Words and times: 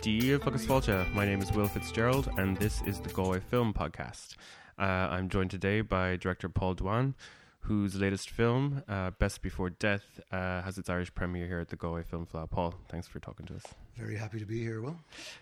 Dear 0.00 0.38
Focus 0.38 0.64
Volta, 0.64 1.08
my 1.12 1.24
name 1.24 1.42
is 1.42 1.50
Will 1.50 1.66
Fitzgerald, 1.66 2.30
and 2.36 2.56
this 2.56 2.80
is 2.82 3.00
the 3.00 3.08
Galway 3.08 3.40
Film 3.40 3.74
Podcast. 3.74 4.36
Uh, 4.78 4.82
I'm 4.82 5.28
joined 5.28 5.50
today 5.50 5.80
by 5.80 6.14
director 6.14 6.48
Paul 6.48 6.74
Duane, 6.74 7.16
whose 7.62 7.96
latest 7.96 8.30
film, 8.30 8.84
uh, 8.88 9.10
Best 9.10 9.42
Before 9.42 9.70
Death, 9.70 10.20
uh, 10.30 10.62
has 10.62 10.78
its 10.78 10.88
Irish 10.88 11.12
premiere 11.12 11.48
here 11.48 11.58
at 11.58 11.70
the 11.70 11.76
Galway 11.76 12.04
Film 12.04 12.24
Fleadh. 12.24 12.48
Paul, 12.48 12.76
thanks 12.88 13.08
for 13.08 13.18
talking 13.18 13.44
to 13.46 13.56
us. 13.56 13.64
Very 13.96 14.14
happy 14.16 14.38
to 14.38 14.46
be 14.46 14.62
here, 14.62 14.80
Will. 14.80 15.00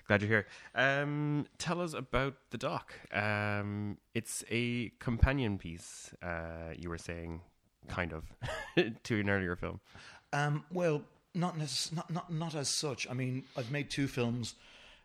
Glad 0.08 0.22
you're 0.22 0.30
here. 0.30 0.46
Um, 0.74 1.48
tell 1.58 1.82
us 1.82 1.92
about 1.92 2.36
the 2.48 2.56
doc. 2.56 2.94
Um, 3.12 3.98
it's 4.14 4.42
a 4.50 4.92
companion 5.00 5.58
piece, 5.58 6.14
uh, 6.22 6.72
you 6.74 6.88
were 6.88 6.96
saying, 6.96 7.42
kind 7.88 8.12
of, 8.12 8.24
to 9.04 9.20
an 9.20 9.30
earlier 9.30 9.56
film. 9.56 9.80
Um, 10.32 10.64
well, 10.72 11.02
not, 11.34 11.58
necess- 11.58 11.92
not 11.92 12.10
not 12.10 12.32
not 12.32 12.54
as 12.54 12.68
such. 12.68 13.08
I 13.08 13.12
mean, 13.14 13.44
I've 13.56 13.70
made 13.70 13.90
two 13.90 14.06
films 14.08 14.54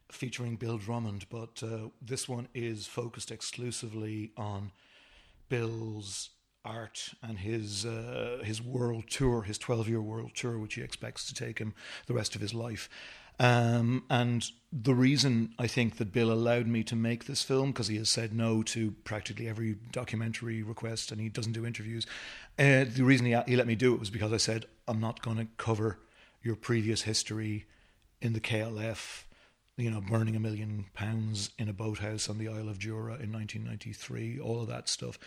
featuring 0.09 0.55
Bill 0.55 0.77
Drummond, 0.77 1.25
but 1.29 1.61
uh, 1.63 1.89
this 2.01 2.27
one 2.27 2.47
is 2.53 2.87
focused 2.87 3.31
exclusively 3.31 4.31
on 4.37 4.71
Bill's 5.49 6.29
art 6.63 7.13
and 7.21 7.39
his 7.39 7.85
uh, 7.85 8.39
his 8.43 8.61
world 8.61 9.05
tour, 9.09 9.43
his 9.43 9.57
twelve 9.57 9.87
year 9.87 10.01
world 10.01 10.31
tour, 10.35 10.57
which 10.57 10.75
he 10.75 10.81
expects 10.81 11.25
to 11.27 11.33
take 11.33 11.59
him 11.59 11.73
the 12.07 12.13
rest 12.13 12.35
of 12.35 12.41
his 12.41 12.53
life. 12.53 12.89
Um, 13.39 14.03
and 14.09 14.45
the 14.71 14.93
reason 14.93 15.55
I 15.57 15.65
think 15.65 15.97
that 15.97 16.13
Bill 16.13 16.31
allowed 16.31 16.67
me 16.67 16.83
to 16.83 16.95
make 16.95 17.25
this 17.25 17.41
film, 17.41 17.71
because 17.71 17.87
he 17.87 17.97
has 17.97 18.09
said 18.09 18.33
no 18.33 18.61
to 18.63 18.91
practically 19.03 19.49
every 19.49 19.77
documentary 19.91 20.61
request 20.61 21.11
and 21.11 21.19
he 21.19 21.27
doesn't 21.27 21.53
do 21.53 21.65
interviews, 21.65 22.05
uh, 22.59 22.85
the 22.85 23.03
reason 23.03 23.25
he, 23.25 23.37
he 23.47 23.55
let 23.55 23.67
me 23.67 23.75
do 23.75 23.93
it 23.93 23.99
was 23.99 24.09
because 24.09 24.33
I 24.33 24.37
said, 24.37 24.65
I'm 24.87 24.99
not 24.99 25.21
going 25.21 25.37
to 25.37 25.47
cover 25.57 25.99
your 26.41 26.55
previous 26.55 27.03
history 27.03 27.65
in 28.21 28.33
the 28.33 28.39
KLF, 28.39 29.23
you 29.77 29.89
know, 29.89 30.01
burning 30.01 30.35
a 30.35 30.39
million 30.39 30.85
pounds 30.93 31.51
in 31.57 31.69
a 31.69 31.73
boathouse 31.73 32.29
on 32.29 32.37
the 32.37 32.47
Isle 32.47 32.69
of 32.69 32.77
Jura 32.79 33.15
in 33.15 33.31
1993, 33.31 34.39
all 34.39 34.61
of 34.61 34.67
that 34.67 34.89
stuff. 34.89 35.17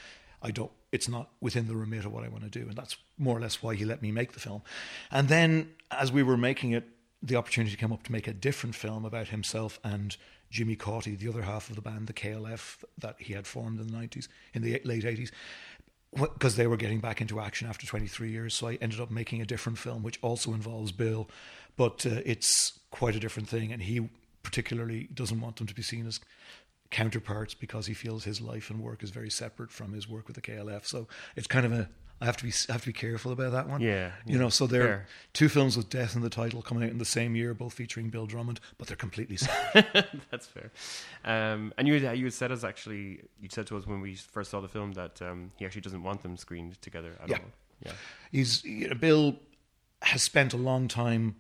I 0.43 0.51
don't, 0.51 0.71
it's 0.93 1.09
not 1.09 1.31
within 1.41 1.67
the 1.67 1.75
remit 1.75 2.05
of 2.05 2.13
what 2.13 2.25
I 2.25 2.29
want 2.29 2.45
to 2.45 2.51
do. 2.51 2.69
And 2.69 2.77
that's 2.77 2.97
more 3.17 3.37
or 3.37 3.41
less 3.41 3.63
why 3.63 3.75
he 3.75 3.85
let 3.85 4.03
me 4.03 4.13
make 4.13 4.33
the 4.33 4.41
film. 4.41 4.63
And 5.11 5.29
then 5.29 5.71
as 5.91 6.13
we 6.13 6.23
were 6.23 6.37
making 6.37 6.73
it, 6.73 6.85
the 7.23 7.37
opportunity 7.37 7.75
came 7.77 7.93
up 7.93 8.03
to 8.03 8.13
make 8.13 8.29
a 8.29 8.35
different 8.35 8.75
film 8.75 9.07
about 9.07 9.29
himself 9.29 9.81
and 9.83 10.17
Jimmy 10.51 10.77
Cauty, 10.77 11.19
the 11.19 11.29
other 11.29 11.43
half 11.43 11.71
of 11.71 11.77
the 11.77 11.83
band, 11.83 12.07
the 12.07 12.13
KLF 12.13 12.85
that 12.99 13.17
he 13.19 13.33
had 13.33 13.47
formed 13.47 13.81
in 13.81 13.89
the 13.89 13.93
90s, 13.93 14.29
in 14.53 14.63
the 14.63 14.81
late 14.85 15.05
80s, 15.05 15.31
because 16.17 16.57
they 16.57 16.67
were 16.67 16.77
getting 16.77 17.01
back 17.01 17.21
into 17.21 17.41
action 17.41 17.69
after 17.69 17.87
23 17.87 18.31
years. 18.31 18.55
So 18.55 18.69
I 18.69 18.75
ended 18.81 19.01
up 19.01 19.11
making 19.11 19.41
a 19.43 19.47
different 19.47 19.79
film, 19.79 20.03
which 20.03 20.19
also 20.23 20.53
involves 20.53 20.93
Bill, 20.93 21.29
but 21.77 22.07
uh, 22.07 22.21
it's 22.25 22.79
quite 22.91 23.17
a 23.17 23.21
different 23.21 23.49
thing. 23.49 23.73
And 23.73 23.83
he 23.83 24.09
particularly 24.43 25.09
doesn't 25.13 25.41
want 25.41 25.57
them 25.57 25.67
to 25.67 25.75
be 25.75 25.83
seen 25.83 26.07
as 26.07 26.21
counterparts 26.91 27.55
because 27.55 27.87
he 27.87 27.95
feels 27.95 28.25
his 28.25 28.41
life 28.41 28.71
and 28.71 28.81
work 28.81 29.03
is 29.03 29.11
very 29.11 29.31
separate 29.31 29.71
from 29.73 29.93
his 29.93 30.09
work 30.09 30.29
with 30.29 30.37
the 30.37 30.43
KLF. 30.43 30.87
So 30.87 31.09
it's 31.35 31.47
kind 31.47 31.67
of 31.67 31.73
a 31.73 31.89
I 32.21 32.27
have 32.27 32.37
to 32.39 32.45
be 32.45 32.53
I 32.69 32.73
have 32.73 32.83
to 32.83 32.87
be 32.89 32.93
careful 32.93 33.33
about 33.33 33.53
that 33.53 33.69
one. 33.69 33.81
Yeah, 33.81 34.13
you 34.25 34.39
know. 34.39 34.49
So 34.49 34.67
there 34.67 34.83
fair. 34.83 34.93
are 34.93 35.07
two 35.33 35.49
films 35.49 35.77
with 35.77 35.91
death 35.91 36.15
in 36.17 36.23
the 36.23 36.31
title 36.31 36.63
coming 36.63 36.85
out 36.85 36.91
in 36.91 36.99
the 36.99 37.05
same 37.05 37.35
year, 37.37 37.53
both 37.55 37.75
featuring 37.75 38.09
Bill 38.09 38.27
Drummond, 38.27 38.61
but 38.79 38.87
they're 38.87 38.97
completely 38.97 39.37
separate. 39.37 40.07
That's 40.31 40.47
fair. 40.47 40.71
Um, 41.25 41.75
and 41.77 41.87
you 41.89 41.95
you 41.95 42.31
said 42.31 42.53
us 42.53 42.65
actually 42.65 43.21
you 43.41 43.49
said 43.51 43.67
to 43.67 43.77
us 43.77 43.87
when 43.87 44.01
we 44.01 44.15
first 44.15 44.51
saw 44.51 44.61
the 44.61 44.69
film 44.69 44.93
that 44.93 45.21
um, 45.23 45.51
he 45.57 45.67
actually 45.67 45.83
doesn't 45.83 46.03
want 46.03 46.23
them 46.23 46.37
screened 46.37 46.81
together 46.81 47.13
at 47.23 47.29
Yeah. 47.29 47.37
all. 47.39 47.51
Yeah. 47.85 47.93
He's 48.31 48.65
you 48.65 48.89
know, 48.89 48.95
Bill 48.95 49.37
has 50.03 50.23
spent 50.23 50.55
a 50.55 50.59
long 50.59 50.89
time 50.89 51.37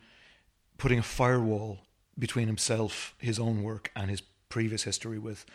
putting 0.76 0.98
a 0.98 1.02
firewall 1.02 1.78
between 2.18 2.46
himself, 2.48 3.14
his 3.18 3.38
own 3.38 3.62
work, 3.62 3.90
and 3.94 4.10
his 4.10 4.22
previous 4.48 4.82
history 4.82 5.18
with 5.18 5.46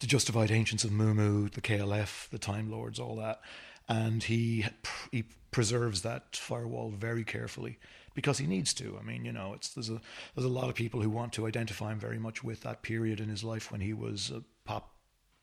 the 0.00 0.06
Justified 0.06 0.50
Ancients 0.50 0.84
of 0.84 0.90
Mumu, 0.90 1.50
the 1.52 1.60
KLF, 1.60 2.28
the 2.30 2.38
Time 2.38 2.70
Lords, 2.70 2.98
all 2.98 3.16
that, 3.16 3.40
and 3.90 4.22
he 4.22 4.64
he 5.10 5.24
preserves 5.50 6.02
that 6.02 6.36
firewall 6.36 6.90
very 6.90 7.24
carefully 7.24 7.78
because 8.14 8.38
he 8.38 8.46
needs 8.46 8.72
to. 8.74 8.96
I 8.98 9.04
mean, 9.04 9.24
you 9.24 9.32
know, 9.32 9.52
it's 9.52 9.70
there's 9.70 9.90
a 9.90 10.00
there's 10.34 10.46
a 10.46 10.48
lot 10.48 10.68
of 10.68 10.74
people 10.74 11.02
who 11.02 11.10
want 11.10 11.32
to 11.34 11.46
identify 11.46 11.92
him 11.92 11.98
very 11.98 12.18
much 12.18 12.42
with 12.42 12.62
that 12.62 12.82
period 12.82 13.20
in 13.20 13.28
his 13.28 13.44
life 13.44 13.70
when 13.70 13.80
he 13.80 13.92
was 13.92 14.30
a 14.30 14.42
pop 14.64 14.94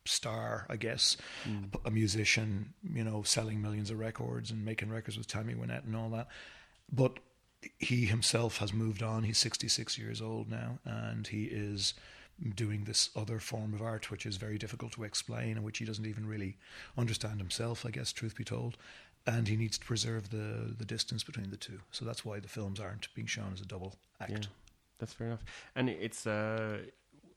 star, 0.06 0.66
I 0.70 0.78
guess, 0.78 1.18
mm. 1.48 1.70
a 1.84 1.92
musician, 1.92 2.74
you 2.94 3.04
know, 3.04 3.24
selling 3.24 3.62
millions 3.62 3.92
of 3.92 4.00
records 4.00 4.50
and 4.50 4.64
making 4.64 4.90
records 4.90 5.18
with 5.18 5.28
Tammy 5.28 5.54
Wynette 5.54 5.86
and 5.86 5.96
all 5.96 6.10
that. 6.12 6.30
But 6.90 7.20
he 7.78 8.06
himself 8.06 8.60
has 8.60 8.72
moved 8.72 9.04
on. 9.04 9.24
He's 9.24 9.38
66 9.38 9.98
years 9.98 10.22
old 10.22 10.50
now, 10.50 10.80
and 10.86 11.28
he 11.28 11.46
is 11.46 11.94
doing 12.56 12.84
this 12.84 13.10
other 13.16 13.40
form 13.40 13.74
of 13.74 13.82
art, 13.82 14.12
which 14.12 14.26
is 14.26 14.38
very 14.38 14.58
difficult 14.58 14.92
to 14.94 15.04
explain 15.04 15.58
and 15.58 15.64
which 15.64 15.80
he 15.80 15.86
doesn't 15.86 16.06
even 16.06 16.28
really 16.28 16.58
understand 16.98 17.40
himself, 17.40 17.86
I 17.86 17.90
guess, 17.90 18.12
truth 18.12 18.36
be 18.36 18.44
told. 18.44 18.78
And 19.26 19.48
he 19.48 19.58
needs 19.58 19.78
to 19.78 19.86
preserve 19.86 20.30
the, 20.30 20.74
the 20.78 20.86
distance 20.86 21.24
between 21.24 21.50
the 21.50 21.58
two. 21.58 21.80
So 21.92 22.06
that's 22.06 22.24
why 22.24 22.40
the 22.40 22.48
films 22.48 22.80
aren't 22.80 23.14
being 23.14 23.28
shown 23.28 23.52
as 23.54 23.62
a 23.62 23.66
double 23.66 23.96
act. 24.22 24.32
Yeah, 24.32 24.40
that's 25.00 25.14
fair 25.14 25.28
enough. 25.28 25.44
And 25.76 25.90
it's 25.90 26.26
uh, 26.26 26.78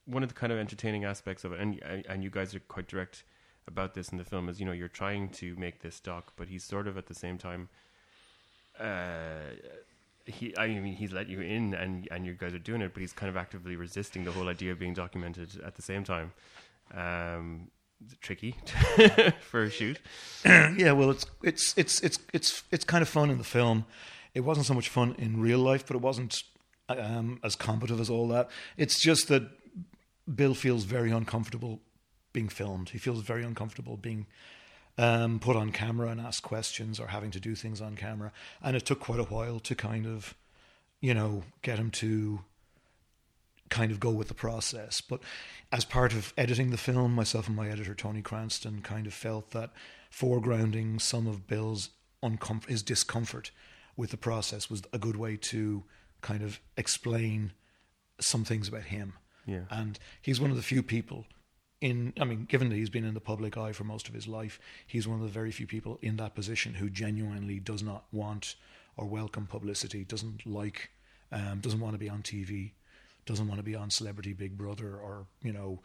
one 0.05 0.23
of 0.23 0.29
the 0.29 0.35
kind 0.35 0.53
of 0.53 0.59
entertaining 0.59 1.03
aspects 1.03 1.43
of 1.43 1.51
it, 1.53 1.59
and 1.59 1.81
and 2.07 2.23
you 2.23 2.29
guys 2.29 2.55
are 2.55 2.59
quite 2.61 2.87
direct 2.87 3.23
about 3.67 3.93
this 3.93 4.09
in 4.09 4.17
the 4.17 4.23
film. 4.23 4.47
Is 4.47 4.59
you 4.59 4.65
know 4.65 4.71
you're 4.71 4.87
trying 4.87 5.29
to 5.29 5.55
make 5.57 5.81
this 5.81 5.99
doc, 5.99 6.33
but 6.37 6.47
he's 6.47 6.63
sort 6.63 6.87
of 6.87 6.97
at 6.97 7.07
the 7.07 7.13
same 7.13 7.37
time. 7.37 7.69
Uh, 8.79 9.55
he, 10.25 10.55
I 10.57 10.67
mean, 10.67 10.95
he's 10.95 11.11
let 11.11 11.27
you 11.27 11.41
in, 11.41 11.73
and 11.73 12.07
and 12.11 12.25
you 12.25 12.33
guys 12.33 12.53
are 12.53 12.59
doing 12.59 12.81
it, 12.81 12.93
but 12.93 13.01
he's 13.01 13.13
kind 13.13 13.29
of 13.29 13.37
actively 13.37 13.75
resisting 13.75 14.23
the 14.23 14.31
whole 14.31 14.49
idea 14.49 14.71
of 14.71 14.79
being 14.79 14.93
documented 14.93 15.61
at 15.65 15.75
the 15.75 15.81
same 15.81 16.03
time. 16.03 16.33
Um, 16.93 17.71
tricky 18.19 18.55
for 19.41 19.63
a 19.63 19.69
shoot. 19.69 19.99
yeah, 20.45 20.91
well, 20.91 21.11
it's 21.11 21.25
it's 21.43 21.73
it's 21.77 21.99
it's 22.01 22.19
it's 22.33 22.63
it's 22.71 22.83
kind 22.83 23.01
of 23.01 23.09
fun 23.09 23.29
in 23.29 23.37
the 23.37 23.43
film. 23.43 23.85
It 24.33 24.41
wasn't 24.41 24.65
so 24.65 24.73
much 24.73 24.89
fun 24.89 25.15
in 25.17 25.41
real 25.41 25.59
life, 25.59 25.85
but 25.85 25.95
it 25.95 26.01
wasn't 26.01 26.41
um, 26.89 27.39
as 27.43 27.55
combative 27.55 27.99
as 27.99 28.09
all 28.09 28.27
that. 28.29 28.49
It's 28.77 28.99
just 29.01 29.27
that 29.27 29.43
Bill 30.33 30.53
feels 30.53 30.83
very 30.83 31.11
uncomfortable 31.11 31.81
being 32.33 32.49
filmed. 32.49 32.89
He 32.89 32.97
feels 32.97 33.21
very 33.21 33.43
uncomfortable 33.43 33.97
being 33.97 34.27
um, 35.01 35.39
put 35.39 35.55
on 35.55 35.71
camera 35.71 36.09
and 36.09 36.21
asked 36.21 36.43
questions 36.43 36.99
or 36.99 37.07
having 37.07 37.31
to 37.31 37.39
do 37.39 37.55
things 37.55 37.81
on 37.81 37.95
camera. 37.95 38.31
And 38.61 38.75
it 38.77 38.85
took 38.85 38.99
quite 38.99 39.19
a 39.19 39.23
while 39.23 39.59
to 39.61 39.73
kind 39.73 40.05
of, 40.05 40.35
you 41.01 41.15
know, 41.15 41.41
get 41.63 41.79
him 41.79 41.89
to 41.91 42.41
kind 43.69 43.91
of 43.91 43.99
go 43.99 44.11
with 44.11 44.27
the 44.27 44.35
process. 44.35 45.01
But 45.01 45.21
as 45.71 45.85
part 45.85 46.13
of 46.13 46.33
editing 46.37 46.69
the 46.69 46.77
film, 46.77 47.15
myself 47.15 47.47
and 47.47 47.55
my 47.55 47.67
editor 47.67 47.95
Tony 47.95 48.21
Cranstoun 48.21 48.83
kind 48.83 49.07
of 49.07 49.13
felt 49.13 49.49
that 49.51 49.71
foregrounding 50.13 51.01
some 51.01 51.25
of 51.25 51.47
Bill's 51.47 51.89
uncom- 52.23 52.69
his 52.69 52.83
discomfort 52.83 53.49
with 53.97 54.11
the 54.11 54.17
process 54.17 54.69
was 54.69 54.83
a 54.93 54.99
good 54.99 55.15
way 55.15 55.35
to 55.35 55.83
kind 56.21 56.43
of 56.43 56.59
explain 56.77 57.53
some 58.19 58.45
things 58.45 58.67
about 58.67 58.83
him. 58.83 59.13
Yeah. 59.47 59.63
And 59.71 59.97
he's 60.21 60.39
one 60.39 60.51
of 60.51 60.57
the 60.57 60.63
few 60.63 60.83
people 60.83 61.25
in 61.81 62.13
I 62.19 62.25
mean, 62.25 62.45
given 62.45 62.69
that 62.69 62.75
he's 62.75 62.89
been 62.89 63.03
in 63.03 63.13
the 63.13 63.19
public 63.19 63.57
eye 63.57 63.73
for 63.73 63.83
most 63.83 64.07
of 64.07 64.13
his 64.13 64.27
life, 64.27 64.59
he's 64.85 65.07
one 65.07 65.19
of 65.19 65.23
the 65.23 65.31
very 65.31 65.51
few 65.51 65.67
people 65.67 65.99
in 66.01 66.15
that 66.17 66.35
position 66.35 66.75
who 66.75 66.89
genuinely 66.89 67.59
does 67.59 67.83
not 67.83 68.05
want 68.11 68.55
or 68.95 69.05
welcome 69.05 69.47
publicity, 69.47 70.03
doesn't 70.03 70.45
like 70.45 70.91
um, 71.31 71.59
doesn't 71.59 71.79
want 71.79 71.93
to 71.93 71.99
be 71.99 72.09
on 72.09 72.21
TV, 72.21 72.71
doesn't 73.31 73.47
want 73.47 73.59
to 73.59 73.63
be 73.63 73.75
on 73.75 73.89
Celebrity 73.89 74.33
Big 74.33 74.57
Brother 74.57 74.97
or, 74.97 75.25
you 75.41 75.53
know, 75.53 75.79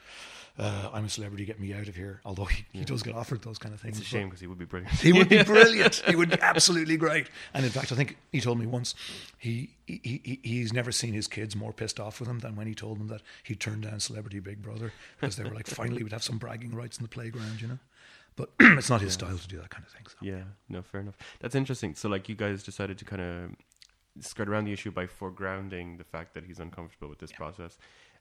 uh, 0.59 0.91
I'm 0.93 1.05
a 1.05 1.09
celebrity, 1.09 1.45
get 1.45 1.61
me 1.61 1.73
out 1.73 1.87
of 1.87 1.95
here. 1.95 2.21
Although 2.25 2.47
he, 2.47 2.65
he 2.73 2.85
does 2.85 3.03
get 3.03 3.15
offered 3.15 3.43
those 3.43 3.59
kind 3.59 3.73
of 3.73 3.81
things. 3.81 3.99
It's 3.99 4.07
a 4.07 4.11
shame 4.11 4.29
because 4.29 4.41
he 4.41 4.47
would 4.47 4.59
be 4.59 4.65
brilliant. 4.65 4.95
he 4.99 5.13
would 5.13 5.29
be 5.29 5.43
brilliant. 5.45 6.03
He 6.07 6.17
would 6.17 6.31
be 6.31 6.41
absolutely 6.41 6.97
great. 6.97 7.29
And 7.55 7.65
in 7.65 7.71
fact, 7.71 7.93
I 7.93 7.95
think 7.95 8.17
he 8.33 8.41
told 8.41 8.59
me 8.59 8.67
once 8.67 8.95
he, 9.39 9.71
he, 9.87 10.01
he 10.03 10.41
he's 10.43 10.73
never 10.73 10.91
seen 10.91 11.15
his 11.15 11.29
kids 11.29 11.55
more 11.55 11.73
pissed 11.73 12.01
off 12.01 12.19
with 12.19 12.29
him 12.29 12.41
than 12.41 12.57
when 12.57 12.67
he 12.67 12.75
told 12.75 12.99
them 12.99 13.07
that 13.09 13.23
he 13.45 13.55
turned 13.55 13.83
down 13.83 14.01
Celebrity 14.01 14.41
Big 14.41 14.61
Brother 14.61 14.93
because 15.21 15.37
they 15.37 15.45
were 15.45 15.55
like, 15.55 15.69
finally, 15.69 16.03
we'd 16.03 16.13
have 16.13 16.25
some 16.25 16.39
bragging 16.39 16.75
rights 16.75 16.99
in 16.99 17.05
the 17.05 17.09
playground, 17.09 17.61
you 17.63 17.69
know. 17.69 17.79
But 18.35 18.51
it's 18.61 18.91
not 18.91 19.01
his 19.01 19.15
style 19.15 19.39
to 19.39 19.49
do 19.49 19.59
that 19.59 19.71
kind 19.71 19.85
of 19.87 19.93
thing. 19.93 20.03
So. 20.09 20.17
Yeah, 20.21 20.43
no, 20.69 20.83
fair 20.83 21.01
enough. 21.01 21.17
That's 21.41 21.55
interesting. 21.55 21.95
So, 21.95 22.09
like, 22.09 22.29
you 22.29 22.35
guys 22.35 22.63
decided 22.63 22.99
to 22.99 23.05
kind 23.05 23.23
of 23.23 23.51
skirt 24.21 24.49
around 24.49 24.65
the 24.65 24.73
issue 24.73 24.91
by 24.91 25.07
foregrounding 25.07 25.99
the 25.99 26.05
fact 26.05 26.35
that 26.35 26.45
he's 26.45 26.59
uncomfortable 26.59 27.09
with 27.09 27.19
this 27.19 27.33
process. 27.33 27.79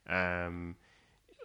Um, 0.08 0.76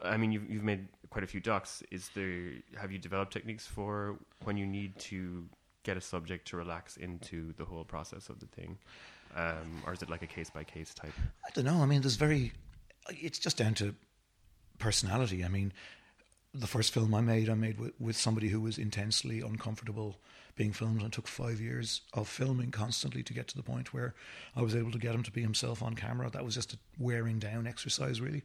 I 0.03 0.17
mean, 0.17 0.33
you've 0.33 0.51
you've 0.51 0.65
made 0.65 0.89
quite 1.11 1.25
a 1.25 1.27
few 1.27 1.41
docs. 1.41 1.83
Is 1.91 2.11
there 2.15 2.53
have 2.81 2.91
you 2.91 2.99
developed 2.99 3.33
techniques 3.33 3.67
for 3.67 4.19
when 4.45 4.57
you 4.57 4.67
need 4.67 4.99
to 4.99 5.47
get 5.83 5.97
a 5.97 6.01
subject 6.01 6.49
to 6.49 6.57
relax 6.57 6.97
into 6.97 7.53
the 7.57 7.65
whole 7.65 7.85
process 7.85 8.29
of 8.29 8.41
the 8.41 8.47
thing, 8.47 8.79
um, 9.37 9.83
or 9.87 9.93
is 9.93 10.03
it 10.03 10.11
like 10.11 10.23
a 10.23 10.27
case 10.27 10.51
by 10.51 10.65
case 10.65 10.95
type? 10.95 11.13
I 11.47 11.51
don't 11.55 11.65
know. 11.65 11.83
I 11.83 11.87
mean, 11.87 12.01
there's 12.01 12.17
very. 12.17 12.53
It's 13.09 13.39
just 13.39 13.57
down 13.57 13.75
to 13.75 13.95
personality. 14.79 15.45
I 15.45 15.49
mean, 15.49 15.73
the 16.53 16.67
first 16.67 16.93
film 16.93 17.15
I 17.15 17.21
made, 17.21 17.49
I 17.49 17.55
made 17.55 17.79
with, 17.79 17.93
with 18.01 18.17
somebody 18.17 18.49
who 18.49 18.61
was 18.61 18.79
intensely 18.79 19.41
uncomfortable 19.41 20.19
being 20.57 20.73
filmed, 20.73 21.01
and 21.01 21.13
took 21.13 21.27
five 21.27 21.61
years 21.61 22.03
of 22.13 22.29
filming 22.29 22.71
constantly 22.71 23.23
to 23.23 23.33
get 23.33 23.49
to 23.49 23.57
the 23.57 23.63
point 23.63 23.95
where 23.95 24.15
I 24.55 24.63
was 24.63 24.75
able 24.75 24.91
to 24.91 24.99
get 24.99 25.15
him 25.15 25.23
to 25.23 25.31
be 25.31 25.41
himself 25.41 25.83
on 25.83 25.95
camera. 25.95 26.29
That 26.29 26.45
was 26.45 26.55
just 26.55 26.75
a 26.75 26.79
wearing 26.99 27.39
down 27.39 27.67
exercise, 27.67 28.21
really. 28.21 28.43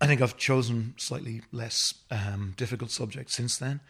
I 0.00 0.06
think 0.06 0.20
I've 0.20 0.36
chosen 0.36 0.94
slightly 0.96 1.42
less 1.50 1.94
um, 2.10 2.54
difficult 2.56 2.90
subjects 2.90 3.34
since 3.34 3.56
then. 3.56 3.80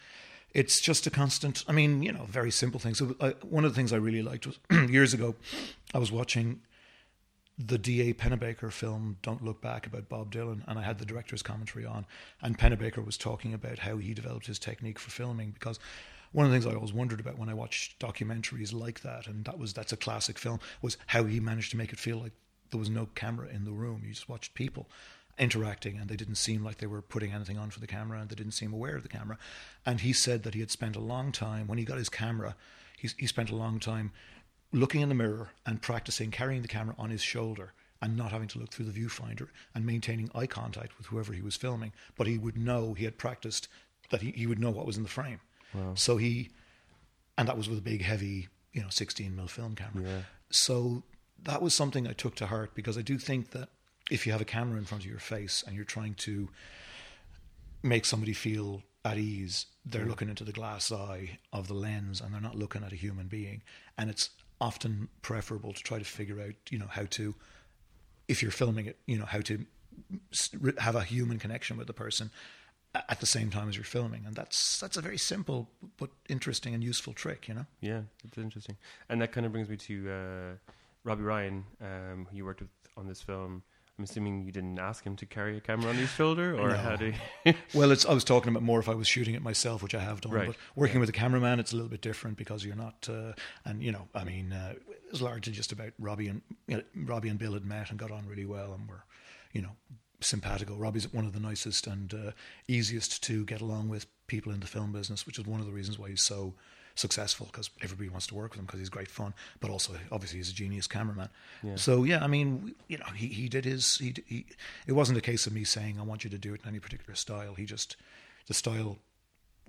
It's 0.55 0.81
just 0.81 1.07
a 1.07 1.11
constant. 1.11 1.65
I 1.69 1.73
mean, 1.73 2.03
you 2.03 2.13
know, 2.13 2.25
very 2.25 2.51
simple 2.51 2.81
things. 2.81 2.99
So 2.99 3.15
I, 3.21 3.35
one 3.43 3.65
of 3.65 3.73
the 3.73 3.77
things 3.77 3.93
I 3.93 3.97
really 3.97 4.23
liked 4.23 4.47
was 4.47 4.59
years 4.91 5.13
ago, 5.13 5.35
I 5.93 5.99
was 5.99 6.11
watching 6.11 6.61
the 7.67 7.79
D.A. 7.79 8.15
Pennebaker 8.15 8.73
film 8.73 9.19
Don't 9.23 9.45
Look 9.45 9.61
Back 9.61 9.87
about 9.87 10.09
Bob 10.09 10.33
Dylan, 10.33 10.63
and 10.67 10.79
I 10.79 10.83
had 10.83 10.99
the 10.99 11.05
director's 11.05 11.43
commentary 11.43 11.85
on, 11.85 12.07
and 12.41 12.59
Pennebaker 12.59 13.05
was 13.05 13.19
talking 13.19 13.53
about 13.53 13.81
how 13.81 13.99
he 13.99 14.15
developed 14.15 14.47
his 14.47 14.59
technique 14.59 14.99
for 14.99 15.11
filming 15.11 15.51
because 15.51 15.79
one 16.33 16.47
of 16.47 16.53
the 16.53 16.59
things 16.59 16.67
I 16.67 16.77
always 16.77 16.93
wondered 16.93 17.21
about 17.21 17.39
when 17.39 17.49
I 17.49 17.55
watched 17.55 17.99
documentaries 17.99 18.73
like 18.73 19.01
that, 19.01 19.27
and 19.27 19.45
that 19.45 19.59
was 19.59 19.73
that's 19.73 19.93
a 19.93 19.97
classic 19.97 20.39
film, 20.39 20.61
was 20.81 20.97
how 21.07 21.25
he 21.25 21.41
managed 21.41 21.73
to 21.73 21.77
make 21.77 21.93
it 21.93 21.99
feel 21.99 22.19
like 22.19 22.33
there 22.71 22.79
was 22.79 22.89
no 22.89 23.07
camera 23.15 23.49
in 23.49 23.65
the 23.65 23.73
room. 23.73 24.03
You 24.05 24.13
just 24.13 24.29
watched 24.29 24.55
people 24.55 24.89
interacting 25.39 25.99
and 25.99 26.09
they 26.09 26.17
didn't 26.17 26.37
seem 26.37 26.63
like 26.63 26.79
they 26.79 26.87
were 26.87 27.03
putting 27.03 27.33
anything 27.33 27.59
on 27.59 27.71
for 27.71 27.81
the 27.81 27.87
camera 27.87 28.21
and 28.21 28.29
they 28.29 28.35
didn't 28.37 28.53
seem 28.53 28.73
aware 28.73 28.97
of 28.97 29.03
the 29.03 29.09
camera. 29.09 29.39
And 29.85 30.01
he 30.01 30.13
said 30.13 30.45
that 30.45 30.55
he 30.55 30.61
had 30.61 30.71
spent 30.71 30.97
a 30.97 31.01
long 31.01 31.33
time, 31.33 31.67
when 31.67 31.79
he 31.79 31.85
got 31.85 31.99
his 31.99 32.09
camera, 32.09 32.55
he, 32.97 33.09
he 33.17 33.27
spent 33.27 33.51
a 33.51 33.57
long 33.57 33.81
time 33.81 34.13
looking 34.73 35.01
in 35.01 35.09
the 35.09 35.15
mirror 35.15 35.51
and 35.67 35.83
practicing 35.83 36.31
carrying 36.31 36.63
the 36.63 36.69
camera 36.69 36.95
on 36.99 37.11
his 37.11 37.23
shoulder 37.23 37.73
and 38.03 38.17
not 38.17 38.33
having 38.33 38.49
to 38.49 38.59
look 38.59 38.71
through 38.71 38.87
the 38.87 38.99
viewfinder 38.99 39.49
and 39.75 39.85
maintaining 39.85 40.31
eye 40.35 40.47
contact 40.47 40.97
with 40.97 41.09
whoever 41.09 41.33
he 41.33 41.43
was 41.43 41.57
filming. 41.57 41.93
But 42.17 42.27
he 42.27 42.39
would 42.39 42.57
know, 42.57 42.95
he 42.95 43.05
had 43.05 43.19
practiced 43.19 43.69
that 44.11 44.23
he, 44.23 44.31
he 44.31 44.47
would 44.47 44.59
know 44.59 44.71
what 44.71 44.87
was 44.87 44.97
in 44.97 45.03
the 45.03 45.09
frame. 45.09 45.41
Wow. 45.75 45.93
So 45.95 46.17
he, 46.17 46.51
and 47.37 47.47
that 47.49 47.57
was 47.57 47.69
with 47.69 47.79
a 47.79 47.83
big, 47.83 48.03
heavy, 48.03 48.49
you 48.73 48.83
know, 48.83 48.89
16 48.89 49.35
mil 49.35 49.49
film 49.49 49.75
camera. 49.75 50.09
Yeah. 50.09 50.23
So 50.51 51.03
that 51.43 51.63
was 51.63 51.75
something 51.75 52.07
I 52.07 52.13
took 52.13 52.35
to 52.37 52.47
heart 52.47 52.75
because 52.75 52.97
I 52.97 53.03
do 53.03 53.19
think 53.19 53.51
that 53.51 53.69
if 54.11 54.27
you 54.27 54.33
have 54.33 54.41
a 54.41 54.47
camera 54.47 54.79
in 54.79 54.85
front 54.85 55.05
of 55.05 55.11
your 55.11 55.21
face 55.21 55.63
and 55.67 55.77
you're 55.77 55.85
trying 55.85 56.15
to 56.15 56.49
make 57.83 58.05
somebody 58.05 58.33
feel 58.33 58.83
at 59.05 59.17
ease, 59.17 59.67
they're 59.85 60.05
looking 60.05 60.29
into 60.29 60.45
the 60.45 60.53
glass 60.53 60.91
eye 60.91 61.39
of 61.53 61.69
the 61.69 61.75
lens 61.75 62.21
and 62.21 62.35
they're 62.35 62.41
not 62.41 62.57
looking 62.57 62.83
at 62.83 62.93
a 62.93 62.97
human 62.97 63.29
being. 63.29 63.63
And 63.97 64.11
it's 64.11 64.31
often 64.61 65.09
preferable 65.23 65.73
to 65.73 65.83
try 65.83 65.99
to 65.99 66.05
figure 66.05 66.41
out, 66.41 66.55
you 66.71 66.79
know, 66.79 66.89
how 66.89 67.05
to, 67.11 67.35
if 68.29 68.43
you're 68.43 68.51
filming 68.51 68.87
it, 68.87 68.99
you 69.07 69.19
know, 69.19 69.25
how 69.25 69.41
to 69.41 69.65
have 70.79 70.95
a 70.95 71.03
human 71.03 71.39
connection 71.39 71.77
with 71.77 71.87
the 71.87 71.93
person 71.93 72.31
at 72.95 73.21
the 73.21 73.27
same 73.27 73.51
time 73.51 73.69
as 73.69 73.77
you're 73.77 73.85
filming, 73.85 74.25
and 74.27 74.35
that's 74.35 74.81
that's 74.81 74.97
a 74.97 75.01
very 75.01 75.19
simple 75.19 75.69
but 75.97 76.11
interesting 76.29 76.75
and 76.75 76.83
useful 76.83 77.13
trick, 77.13 77.47
you 77.49 77.55
know. 77.55 77.67
Yeah, 77.81 78.03
it's 78.25 78.37
interesting, 78.37 78.77
and 79.09 79.21
that 79.23 79.33
kind 79.33 79.47
of 79.47 79.53
brings 79.53 79.69
me 79.69 79.77
to 79.77 80.11
uh, 80.11 80.73
Robbie 81.05 81.23
Ryan, 81.23 81.65
um, 81.81 82.27
who 82.31 82.37
you 82.37 82.45
worked 82.45 82.61
with 82.61 82.71
on 82.97 83.07
this 83.07 83.23
film. 83.23 83.63
I'm 84.01 84.05
assuming 84.05 84.47
you 84.47 84.51
didn't 84.51 84.79
ask 84.79 85.05
him 85.05 85.15
to 85.17 85.27
carry 85.27 85.59
a 85.59 85.61
camera 85.61 85.91
on 85.91 85.97
his 85.97 86.09
shoulder, 86.09 86.59
or 86.59 86.71
no. 86.71 86.77
how 86.79 86.97
do? 86.97 87.13
You 87.45 87.53
well, 87.75 87.91
it's 87.91 88.07
I 88.07 88.15
was 88.15 88.25
talking 88.25 88.49
about 88.49 88.63
more 88.63 88.81
if 88.81 88.89
I 88.89 88.95
was 88.95 89.07
shooting 89.07 89.35
it 89.35 89.43
myself, 89.43 89.83
which 89.83 89.95
I 89.95 89.99
have 89.99 90.23
done. 90.23 90.33
Right. 90.33 90.47
But 90.47 90.57
working 90.75 90.97
yeah. 90.97 91.01
with 91.01 91.11
a 91.11 91.13
cameraman, 91.13 91.61
it's 91.61 91.73
a 91.73 91.77
little 91.77 91.91
bit 91.91 92.01
different 92.01 92.39
because 92.39 92.65
you're 92.65 92.77
not, 92.77 93.07
uh, 93.13 93.33
and 93.67 93.83
you 93.83 93.93
know, 93.93 94.09
I 94.15 94.25
mean, 94.25 94.55
uh, 94.55 94.73
it 94.89 95.11
was 95.11 95.21
largely 95.21 95.53
just 95.53 95.71
about 95.71 95.93
Robbie 95.99 96.29
and 96.29 96.41
you 96.67 96.79
know, 96.79 96.83
Robbie 97.05 97.29
and 97.29 97.39
Bill 97.39 97.53
had 97.53 97.67
met 97.67 97.91
and 97.91 97.99
got 97.99 98.11
on 98.11 98.27
really 98.27 98.47
well, 98.47 98.73
and 98.73 98.89
were, 98.89 99.05
you 99.53 99.61
know, 99.61 99.77
simpatico. 100.23 100.77
Robbie's 100.77 101.13
one 101.13 101.27
of 101.27 101.35
the 101.35 101.41
nicest 101.41 101.87
and 101.87 102.15
uh, 102.15 102.31
easiest 102.69 103.23
to 103.25 103.45
get 103.45 103.61
along 103.61 103.91
with 103.91 104.07
people 104.29 104.51
in 104.51 104.61
the 104.61 104.67
film 104.67 104.93
business, 104.93 105.27
which 105.27 105.39
is 105.39 105.45
one 105.45 105.61
of 105.61 105.67
the 105.67 105.73
reasons 105.73 105.99
why 105.99 106.09
he's 106.09 106.23
so 106.23 106.55
successful 106.95 107.47
because 107.51 107.71
everybody 107.83 108.09
wants 108.09 108.27
to 108.29 108.35
work 108.35 108.53
with 108.53 108.61
him 108.61 108.67
because 108.67 108.81
he's 108.81 108.89
great 108.89 109.09
fun, 109.09 109.35
but 109.61 109.71
also 109.71 109.95
obviously 110.11 110.39
he's 110.39 110.51
a 110.51 110.55
genius 110.55 110.87
cameraman. 110.87 111.29
Yeah. 111.63 111.77
So 111.77 112.05
yeah, 112.05 112.23
I 112.23 112.27
mean, 112.27 112.75
you 112.89 112.99
know, 112.99 113.07
he 113.15 113.29
he 113.29 113.49
did 113.49 113.65
his 113.65 113.99
he, 113.99 114.15
he 114.27 114.47
it 114.87 114.93
wasn't 114.93 115.19
a 115.19 115.23
case 115.23 115.47
of 115.47 115.53
me 115.53 115.65
saying 115.65 115.99
I 115.99 116.03
want 116.03 116.25
you 116.25 116.31
to 116.31 116.39
do 116.39 116.55
it 116.55 116.63
in 116.63 116.69
any 116.69 116.79
particular 116.79 117.15
style. 117.15 117.55
He 117.55 117.65
just 117.65 117.97
the 118.47 118.55
style 118.55 118.99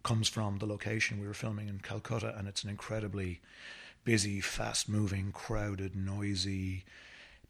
comes 0.03 0.27
from 0.27 0.57
the 0.57 0.65
location 0.65 1.19
we 1.19 1.27
were 1.27 1.33
filming 1.33 1.67
in 1.67 1.79
Calcutta, 1.79 2.35
and 2.37 2.47
it's 2.47 2.63
an 2.63 2.69
incredibly 2.69 3.39
busy, 4.03 4.41
fast 4.41 4.89
moving, 4.89 5.31
crowded, 5.31 5.95
noisy 5.95 6.83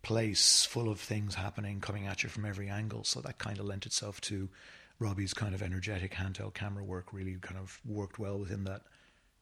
place 0.03 0.65
full 0.65 0.89
of 0.89 1.00
things 1.00 1.35
happening 1.35 1.79
coming 1.79 2.07
at 2.07 2.23
you 2.23 2.29
from 2.29 2.45
every 2.45 2.68
angle. 2.68 3.03
So 3.03 3.21
that 3.21 3.38
kind 3.38 3.59
of 3.59 3.65
lent 3.65 3.85
itself 3.85 4.19
to 4.21 4.50
Robbie's 5.00 5.33
kind 5.33 5.53
of 5.53 5.62
energetic 5.62 6.13
handheld 6.13 6.53
camera 6.53 6.83
work. 6.83 7.13
Really 7.13 7.35
kind 7.41 7.59
of 7.59 7.79
worked 7.85 8.19
well 8.19 8.38
within 8.38 8.63
that 8.65 8.81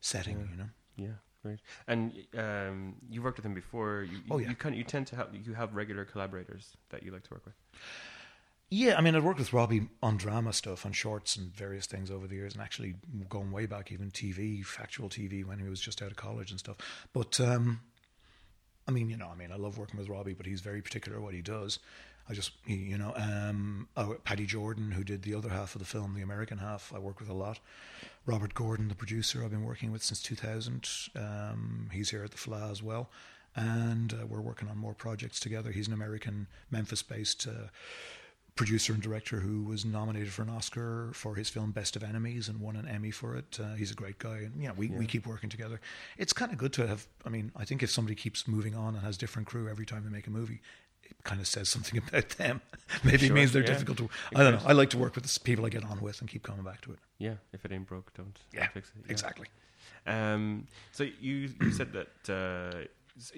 setting. 0.02 0.38
Yeah. 0.40 0.46
You 0.52 0.58
know. 0.58 0.70
Yeah. 0.96 1.18
Right. 1.42 1.60
And 1.88 2.14
um, 2.38 2.96
you 3.10 3.22
worked 3.22 3.38
with 3.38 3.46
him 3.46 3.54
before. 3.54 4.06
You, 4.10 4.20
oh 4.30 4.40
yeah. 4.40 4.50
You 4.50 4.56
kind 4.56 4.76
of, 4.76 4.78
you 4.78 4.84
tend 4.84 5.08
to 5.08 5.16
have 5.16 5.30
you 5.34 5.54
have 5.54 5.74
regular 5.74 6.04
collaborators 6.04 6.76
that 6.90 7.04
you 7.04 7.12
like 7.12 7.24
to 7.24 7.34
work 7.34 7.46
with. 7.46 7.56
Yeah, 8.72 8.98
I 8.98 9.02
mean, 9.02 9.16
I've 9.16 9.24
worked 9.24 9.40
with 9.40 9.52
Robbie 9.52 9.88
on 10.04 10.18
drama 10.18 10.54
stuff, 10.54 10.86
on 10.86 10.92
shorts 10.92 11.36
and 11.36 11.52
various 11.52 11.88
things 11.88 12.12
over 12.12 12.28
the 12.28 12.36
years, 12.36 12.54
and 12.54 12.62
actually 12.62 12.96
going 13.28 13.52
way 13.52 13.66
back, 13.66 13.92
even 13.92 14.12
TV, 14.12 14.64
factual 14.64 15.10
TV, 15.10 15.44
when 15.44 15.58
he 15.58 15.68
was 15.68 15.80
just 15.80 16.04
out 16.04 16.12
of 16.12 16.18
college 16.18 16.52
and 16.52 16.60
stuff. 16.60 16.78
But 17.12 17.40
um, 17.40 17.82
I 18.88 18.92
mean, 18.92 19.10
you 19.10 19.18
know, 19.18 19.30
I 19.32 19.36
mean, 19.36 19.52
I 19.52 19.56
love 19.56 19.80
working 19.80 19.98
with 19.98 20.08
Robbie, 20.08 20.34
but 20.34 20.46
he's 20.46 20.62
very 20.62 20.82
particular 20.84 21.20
what 21.20 21.34
he 21.34 21.42
does. 21.42 21.80
I 22.30 22.34
just, 22.34 22.52
you 22.66 22.98
know, 22.98 23.14
um, 23.16 23.88
oh, 23.98 24.16
Paddy 24.24 24.46
Jordan, 24.46 24.92
who 24.92 25.04
did 25.04 25.24
the 25.24 25.34
other 25.34 25.50
half 25.50 25.74
of 25.74 25.80
the 25.80 25.86
film, 25.86 26.14
the 26.14 26.22
American 26.22 26.60
half, 26.60 26.94
I 26.96 27.00
work 27.00 27.20
with 27.20 27.30
a 27.30 27.34
lot. 27.34 27.60
Robert 28.28 28.54
Gordon, 28.54 28.88
the 28.88 28.96
producer, 28.96 29.44
I've 29.44 29.50
been 29.50 29.66
working 29.66 29.92
with 29.92 30.04
since 30.04 30.22
2000. 30.22 30.88
Um, 31.16 31.90
he's 31.92 32.12
here 32.12 32.24
at 32.24 32.32
the 32.32 32.38
Fleadh 32.38 32.72
as 32.72 32.84
well. 32.84 33.10
And 33.56 34.14
uh, 34.14 34.28
we're 34.28 34.42
working 34.42 34.70
on 34.70 34.78
more 34.78 34.94
projects 34.94 35.40
together. 35.40 35.72
He's 35.72 35.88
an 35.88 35.94
American, 35.94 36.46
Memphis 36.70 37.02
based 37.02 37.48
uh, 37.48 37.70
producer 38.56 38.94
and 38.94 39.02
director 39.02 39.40
who 39.40 39.64
was 39.64 39.86
nominated 39.86 40.32
for 40.32 40.44
an 40.44 40.50
Oscar 40.50 41.12
for 41.14 41.34
his 41.34 41.50
film 41.50 41.72
Best 41.72 41.96
of 41.96 42.04
Enemies 42.04 42.50
and 42.50 42.60
won 42.60 42.76
an 42.76 42.88
Emmy 42.88 43.10
for 43.10 43.36
it. 43.38 43.58
Uh, 43.60 43.74
he's 43.74 43.90
a 43.90 43.96
great 43.96 44.20
guy, 44.20 44.40
and 44.40 44.62
you 44.62 44.68
know, 44.68 44.74
we, 44.76 44.90
yeah. 44.90 44.98
we 44.98 45.06
keep 45.06 45.26
working 45.26 45.50
together. 45.50 45.80
It's 46.18 46.34
kind 46.34 46.52
of 46.52 46.58
good 46.58 46.74
to 46.74 46.86
have. 46.86 47.08
I 47.26 47.30
mean, 47.30 47.52
I 47.56 47.66
think 47.66 47.82
if 47.82 47.90
somebody 47.90 48.16
keeps 48.16 48.48
moving 48.48 48.76
on 48.76 48.96
and 48.96 49.04
has 49.04 49.18
different 49.18 49.48
crew 49.48 49.70
every 49.70 49.86
time 49.86 50.04
they 50.04 50.10
make 50.10 50.28
a 50.28 50.30
movie, 50.30 50.62
it 51.12 51.24
kind 51.24 51.42
of 51.42 51.48
says 51.48 51.70
something 51.70 51.98
about 52.08 52.30
them. 52.30 52.62
Maybe 53.04 53.20
sure, 53.20 53.28
it 53.28 53.34
means 53.34 53.52
they're 53.52 53.62
yeah. 53.64 53.70
difficult 53.70 53.98
to. 54.00 54.10
I 54.36 54.44
don't 54.44 54.56
know. 54.56 54.62
I 54.66 54.74
like 54.74 54.90
to 54.92 54.98
work 54.98 55.16
with 55.16 55.26
the 55.26 55.40
people 55.40 55.66
I 55.66 55.70
get 55.70 55.84
on 55.84 56.02
with 56.02 56.20
and 56.22 56.30
keep 56.30 56.44
coming 56.44 56.64
back 56.64 56.82
to 56.82 56.94
it. 56.94 57.00
Yeah, 57.18 57.36
if 57.54 57.66
it 57.66 57.72
ain't 57.72 57.88
broke, 57.88 58.14
don't, 58.16 58.38
yeah, 58.54 58.68
fix 58.68 58.90
it. 58.90 59.04
Yeah. 59.06 59.12
Exactly. 59.12 59.48
Um, 60.08 60.68
so 60.92 61.04
you 61.04 61.50
you 61.62 61.72
said 61.72 61.94
that 61.94 62.34
uh, 62.34 62.86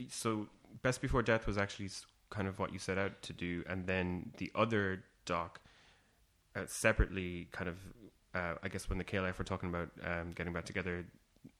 so 0.09 0.47
Best 0.81 1.01
Before 1.01 1.21
Death 1.21 1.47
was 1.47 1.57
actually 1.57 1.89
kind 2.29 2.47
of 2.47 2.59
what 2.59 2.71
you 2.73 2.79
set 2.79 2.97
out 2.97 3.21
to 3.23 3.33
do, 3.33 3.63
and 3.67 3.87
then 3.87 4.31
the 4.37 4.51
other 4.55 5.03
doc 5.25 5.59
uh, 6.55 6.63
separately, 6.67 7.47
kind 7.51 7.69
of, 7.69 7.77
uh, 8.33 8.55
I 8.63 8.67
guess 8.67 8.89
when 8.89 8.97
the 8.97 9.03
KLF 9.03 9.37
were 9.37 9.43
talking 9.43 9.69
about 9.69 9.89
um, 10.03 10.31
getting 10.31 10.53
back 10.53 10.65
together. 10.65 11.05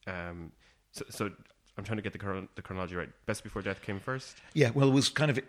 Um, 0.08 0.52
so, 0.92 1.06
so, 1.10 1.32
I'm 1.78 1.84
trying 1.84 1.98
to 1.98 2.02
get 2.02 2.14
the, 2.14 2.20
chron- 2.20 2.48
the 2.56 2.62
chronology 2.62 2.96
right. 2.96 3.10
Best 3.26 3.44
Before 3.44 3.62
Death 3.62 3.82
came 3.82 4.00
first. 4.00 4.38
Yeah, 4.54 4.70
well, 4.72 4.88
it 4.90 4.94
was 4.94 5.10
kind 5.10 5.32
of 5.32 5.40
uh, 5.40 5.42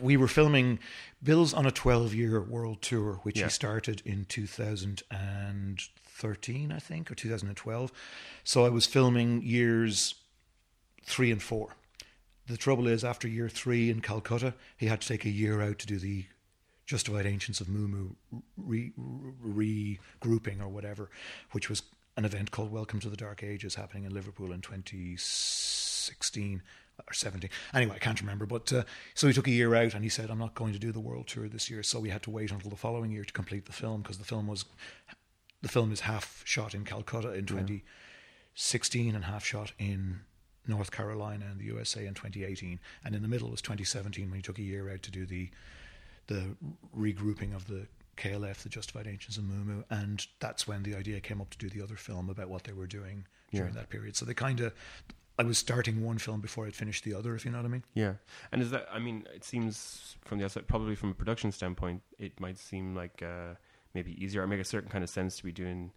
we 0.00 0.16
were 0.16 0.28
filming 0.28 0.78
Bill's 1.22 1.52
on 1.52 1.66
a 1.66 1.70
12 1.70 2.14
year 2.14 2.40
world 2.40 2.80
tour, 2.82 3.20
which 3.22 3.38
yeah. 3.38 3.44
he 3.44 3.50
started 3.50 4.02
in 4.04 4.24
2013, 4.26 6.72
I 6.72 6.78
think, 6.78 7.10
or 7.10 7.14
2012. 7.14 7.92
So 8.42 8.64
I 8.64 8.70
was 8.70 8.86
filming 8.86 9.42
years 9.42 10.14
three 11.04 11.30
and 11.30 11.42
four. 11.42 11.76
The 12.46 12.56
trouble 12.56 12.88
is, 12.88 13.04
after 13.04 13.28
year 13.28 13.48
three 13.48 13.90
in 13.90 14.00
Calcutta, 14.00 14.54
he 14.76 14.86
had 14.86 15.02
to 15.02 15.08
take 15.08 15.24
a 15.24 15.30
year 15.30 15.62
out 15.62 15.78
to 15.80 15.86
do 15.86 15.98
the 15.98 16.24
Justified 16.84 17.26
Ancients 17.26 17.60
of 17.60 17.68
Mu 17.68 18.10
re, 18.56 18.92
regrouping 18.98 20.60
or 20.60 20.68
whatever, 20.68 21.10
which 21.52 21.68
was 21.68 21.82
an 22.16 22.24
event 22.24 22.50
called 22.50 22.72
Welcome 22.72 23.00
to 23.00 23.08
the 23.08 23.16
Dark 23.16 23.42
Ages 23.42 23.76
happening 23.76 24.04
in 24.04 24.12
Liverpool 24.12 24.52
in 24.52 24.60
2016 24.60 26.62
or 27.08 27.12
17. 27.12 27.50
Anyway, 27.72 27.94
I 27.94 27.98
can't 27.98 28.20
remember. 28.20 28.46
But 28.46 28.72
uh, 28.72 28.84
so 29.14 29.26
he 29.26 29.32
took 29.32 29.46
a 29.46 29.52
year 29.52 29.74
out 29.74 29.94
and 29.94 30.04
he 30.04 30.10
said, 30.10 30.30
I'm 30.30 30.38
not 30.38 30.54
going 30.54 30.72
to 30.72 30.78
do 30.78 30.92
the 30.92 31.00
world 31.00 31.28
tour 31.28 31.48
this 31.48 31.70
year. 31.70 31.82
So 31.82 32.00
we 32.00 32.10
had 32.10 32.22
to 32.24 32.30
wait 32.30 32.50
until 32.50 32.70
the 32.70 32.76
following 32.76 33.10
year 33.10 33.24
to 33.24 33.32
complete 33.32 33.66
the 33.66 33.72
film 33.72 34.02
because 34.02 34.18
the 34.18 34.24
film 34.24 34.46
was, 34.46 34.64
the 35.62 35.68
film 35.68 35.92
is 35.92 36.00
half 36.00 36.42
shot 36.44 36.74
in 36.74 36.84
Calcutta 36.84 37.32
in 37.32 37.46
2016 37.46 39.14
and 39.14 39.24
half 39.24 39.44
shot 39.44 39.72
in 39.78 40.20
North 40.66 40.90
Carolina 40.90 41.46
and 41.50 41.60
the 41.60 41.64
USA 41.64 42.06
in 42.06 42.14
2018. 42.14 42.80
And 43.04 43.14
in 43.14 43.22
the 43.22 43.28
middle 43.28 43.50
was 43.50 43.62
2017 43.62 44.28
when 44.28 44.36
he 44.36 44.42
took 44.42 44.58
a 44.58 44.62
year 44.62 44.90
out 44.90 45.02
to 45.02 45.10
do 45.10 45.26
the 45.26 45.50
the 46.26 46.54
regrouping 46.96 47.56
of 47.56 47.66
the 47.66 47.88
KLF, 48.20 48.62
the 48.62 48.68
Justified 48.68 49.06
Ancients 49.06 49.38
of 49.38 49.44
Mumu, 49.44 49.84
and 49.88 50.26
that's 50.40 50.68
when 50.68 50.82
the 50.82 50.94
idea 50.94 51.20
came 51.20 51.40
up 51.40 51.50
to 51.50 51.58
do 51.58 51.70
the 51.70 51.82
other 51.82 51.96
film 51.96 52.28
about 52.28 52.48
what 52.50 52.64
they 52.64 52.72
were 52.72 52.86
doing 52.86 53.26
during 53.50 53.72
yeah. 53.72 53.80
that 53.80 53.88
period. 53.88 54.14
So 54.14 54.26
they 54.26 54.34
kind 54.34 54.60
of, 54.60 54.74
I 55.38 55.42
was 55.42 55.56
starting 55.56 56.04
one 56.04 56.18
film 56.18 56.40
before 56.40 56.66
I'd 56.66 56.74
finished 56.74 57.02
the 57.04 57.14
other, 57.14 57.34
if 57.34 57.46
you 57.46 57.50
know 57.50 57.58
what 57.58 57.64
I 57.64 57.70
mean. 57.70 57.84
Yeah, 57.94 58.14
and 58.52 58.60
is 58.60 58.70
that? 58.72 58.86
I 58.92 58.98
mean, 58.98 59.26
it 59.34 59.42
seems 59.42 60.16
from 60.24 60.38
the 60.38 60.44
outside, 60.44 60.68
probably 60.68 60.94
from 60.94 61.10
a 61.10 61.14
production 61.14 61.50
standpoint, 61.50 62.02
it 62.18 62.38
might 62.38 62.58
seem 62.58 62.94
like 62.94 63.22
uh, 63.22 63.54
maybe 63.94 64.22
easier 64.22 64.42
or 64.42 64.46
make 64.46 64.60
a 64.60 64.64
certain 64.64 64.90
kind 64.90 65.02
of 65.02 65.08
sense 65.08 65.38
to 65.38 65.44
be 65.44 65.52
doing 65.52 65.92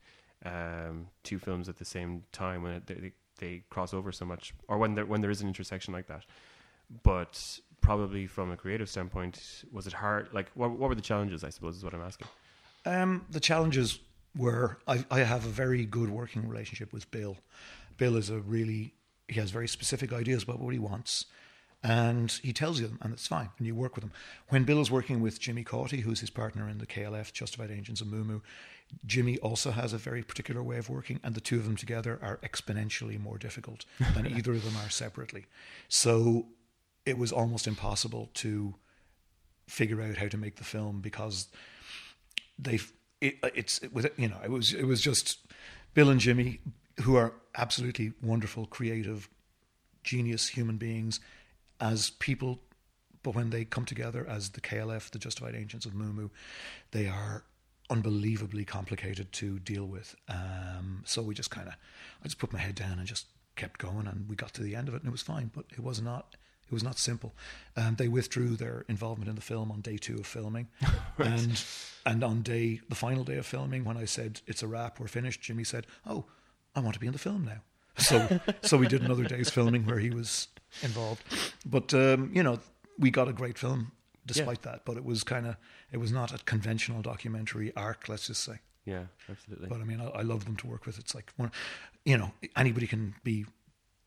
um, 0.46 1.08
two 1.24 1.40
films 1.40 1.68
at 1.68 1.78
the 1.78 1.86
same 1.86 2.24
time 2.32 2.64
when 2.64 2.74
it, 2.74 2.88
they, 2.88 3.12
they 3.38 3.64
cross 3.70 3.94
over 3.94 4.14
so 4.14 4.24
much, 4.24 4.54
or 4.70 4.78
when 4.78 4.96
there 4.96 5.06
when 5.06 5.20
there 5.20 5.32
is 5.32 5.42
an 5.42 5.50
intersection 5.50 5.94
like 5.94 6.08
that. 6.08 6.26
But 7.04 7.60
probably 7.84 8.26
from 8.26 8.50
a 8.52 8.58
creative 8.58 8.90
standpoint, 8.90 9.64
was 9.72 9.86
it 9.86 9.94
hard? 9.94 10.30
Like, 10.34 10.50
what 10.56 10.72
what 10.72 10.90
were 10.90 10.96
the 10.96 11.02
challenges? 11.02 11.44
I 11.44 11.50
suppose 11.50 11.78
is 11.78 11.84
what 11.84 11.94
I'm 11.94 12.02
asking. 12.02 12.28
Um, 12.86 13.26
the 13.30 13.40
challenges 13.40 14.00
were 14.36 14.80
I, 14.88 15.06
I 15.12 15.20
have 15.20 15.46
a 15.46 15.50
very 15.50 15.86
good 15.86 16.10
working 16.10 16.48
relationship 16.50 16.92
with 16.92 17.10
Bill. 17.12 17.38
Bill 17.98 18.16
is 18.16 18.30
a 18.32 18.40
really 18.40 18.96
he 19.28 19.40
has 19.40 19.52
very 19.52 19.68
specific 19.68 20.12
ideas 20.12 20.44
about 20.44 20.60
what 20.60 20.74
he 20.74 20.80
wants 20.80 21.26
and 21.84 22.32
he 22.42 22.54
tells 22.54 22.80
you 22.80 22.88
them, 22.88 22.98
and 23.02 23.12
it's 23.12 23.28
fine, 23.28 23.50
and 23.58 23.68
you 23.68 23.76
work 23.76 23.96
with 23.96 24.06
him. 24.06 24.14
When 24.48 24.64
Bill 24.64 24.80
is 24.80 24.90
working 24.90 25.22
with 25.22 25.40
Jimmy 25.40 25.66
Cauty, 25.66 26.02
who's 26.02 26.22
his 26.22 26.30
partner 26.30 26.70
in 26.70 26.78
the 26.78 26.88
KLF, 26.88 27.34
Justified 27.34 27.72
Ancients 27.72 28.00
of 28.00 28.08
Mu 28.08 28.24
Mu, 28.24 28.40
Jimmy 29.06 29.38
also 29.40 29.72
has 29.72 29.92
a 29.92 29.98
very 29.98 30.24
particular 30.24 30.64
way 30.64 30.78
of 30.78 30.90
working, 30.90 31.20
and 31.24 31.36
the 31.36 31.42
two 31.42 31.58
of 31.58 31.66
them 31.66 31.76
together 31.76 32.20
are 32.22 32.38
exponentially 32.38 33.20
more 33.20 33.38
difficult 33.38 33.86
than 34.14 34.28
either 34.38 34.54
of 34.54 34.64
them 34.64 34.78
are 34.78 34.90
separately. 34.90 35.46
So 35.90 36.46
it 37.06 37.18
was 37.18 37.32
almost 37.32 37.68
impossible 37.68 38.30
to 38.36 38.76
figure 39.68 40.02
out 40.02 40.18
how 40.18 40.28
to 40.28 40.38
make 40.38 40.56
the 40.58 40.64
film 40.64 41.00
because 41.00 41.48
they 42.60 42.80
it, 43.22 43.36
it's 43.56 43.80
it 43.80 43.94
was 43.94 44.06
you 44.18 44.28
know 44.28 44.38
it 44.44 44.52
was 44.52 44.74
it 44.74 44.84
was 44.84 45.02
just 45.02 45.40
Bill 45.94 46.10
and 46.10 46.20
Jimmy 46.20 46.60
who 47.02 47.16
are 47.16 47.34
absolutely 47.56 48.14
wonderful 48.22 48.66
creative 48.66 49.30
genius 50.04 50.50
human 50.50 50.78
beings 50.78 51.20
as 51.80 52.12
people, 52.12 52.60
but 53.24 53.36
when 53.36 53.50
they 53.50 53.66
come 53.66 53.86
together 53.86 54.26
as 54.30 54.50
the 54.50 54.62
KLF, 54.62 55.10
the 55.10 55.20
Justified 55.20 55.56
Ancients 55.56 55.86
of 55.86 55.94
Mu, 55.94 56.30
they 56.92 57.08
are 57.08 57.44
unbelievably 57.90 58.66
complicated 58.66 59.32
to 59.34 59.60
deal 59.60 59.86
with. 59.86 60.16
Um, 60.30 61.04
so 61.06 61.22
we 61.22 61.34
just 61.34 61.52
kind 61.52 61.68
of, 61.68 61.74
I 62.22 62.26
just 62.26 62.38
put 62.38 62.54
my 62.54 62.60
head 62.60 62.76
down 62.76 63.00
and 63.00 63.08
just 63.08 63.28
kept 63.56 63.80
going, 63.80 64.08
and 64.08 64.28
we 64.30 64.36
got 64.36 64.54
to 64.54 64.64
the 64.64 64.76
end 64.76 64.88
of 64.88 64.94
it, 64.94 65.02
and 65.02 65.08
it 65.08 65.12
was 65.12 65.22
fine. 65.22 65.52
But 65.54 65.66
it 65.72 65.84
was 65.84 66.02
not. 66.02 66.36
It 66.68 66.74
was 66.74 66.84
not 66.84 66.98
simple. 66.98 67.34
Um, 67.76 67.96
they 67.96 68.08
withdrew 68.08 68.56
their 68.56 68.86
involvement 68.88 69.30
in 69.30 69.36
the 69.36 69.42
film 69.42 69.72
on 69.72 69.82
day 69.82 69.98
two 69.98 70.18
of 70.18 70.26
filming, 70.26 70.68
right. 71.18 71.30
and 71.30 71.64
and 72.06 72.24
on 72.24 72.42
day 72.42 72.82
the 72.90 72.96
final 72.96 73.24
day 73.24 73.38
of 73.38 73.46
filming, 73.46 73.84
when 73.84 73.98
I 73.98 74.06
said 74.06 74.42
it's 74.48 74.64
a 74.64 74.68
wrap, 74.68 75.00
we're 75.00 75.08
finished, 75.08 75.42
Jimmy 75.42 75.64
said, 75.64 75.86
"Oh, 76.06 76.26
I 76.76 76.80
want 76.80 76.94
to 76.96 77.00
be 77.00 77.08
in 77.08 77.14
the 77.14 77.20
film 77.20 77.46
now." 77.46 77.62
So 78.00 78.40
so 78.64 78.78
we 78.78 78.88
did 78.88 79.04
another 79.04 79.24
day's 79.24 79.52
filming 79.52 79.86
where 79.86 80.00
he 80.00 80.10
was 80.10 80.48
involved. 80.82 81.22
But 81.64 81.94
um, 81.94 82.32
you 82.34 82.42
know, 82.42 82.60
we 82.98 83.12
got 83.12 83.28
a 83.28 83.34
great 83.34 83.58
film 83.58 83.92
despite 84.26 84.60
yeah. 84.66 84.72
that. 84.72 84.86
But 84.86 84.98
it 84.98 85.06
was 85.06 85.24
kind 85.24 85.46
of 85.46 85.58
it 85.92 85.98
was 85.98 86.12
not 86.12 86.34
a 86.34 86.40
conventional 86.40 87.02
documentary 87.04 87.72
arc. 87.76 88.10
Let's 88.10 88.28
just 88.28 88.44
say. 88.44 88.60
Yeah, 88.86 89.04
absolutely. 89.30 89.70
But 89.70 89.80
I 89.80 89.84
mean, 89.84 90.02
I, 90.02 90.08
I 90.10 90.22
love 90.24 90.46
them 90.46 90.56
to 90.58 90.68
work 90.68 90.86
with. 90.86 91.00
It's 91.00 91.16
like 91.16 91.32
one, 91.38 91.52
you 92.04 92.18
know, 92.18 92.32
anybody 92.56 92.88
can 92.88 93.16
be 93.24 93.46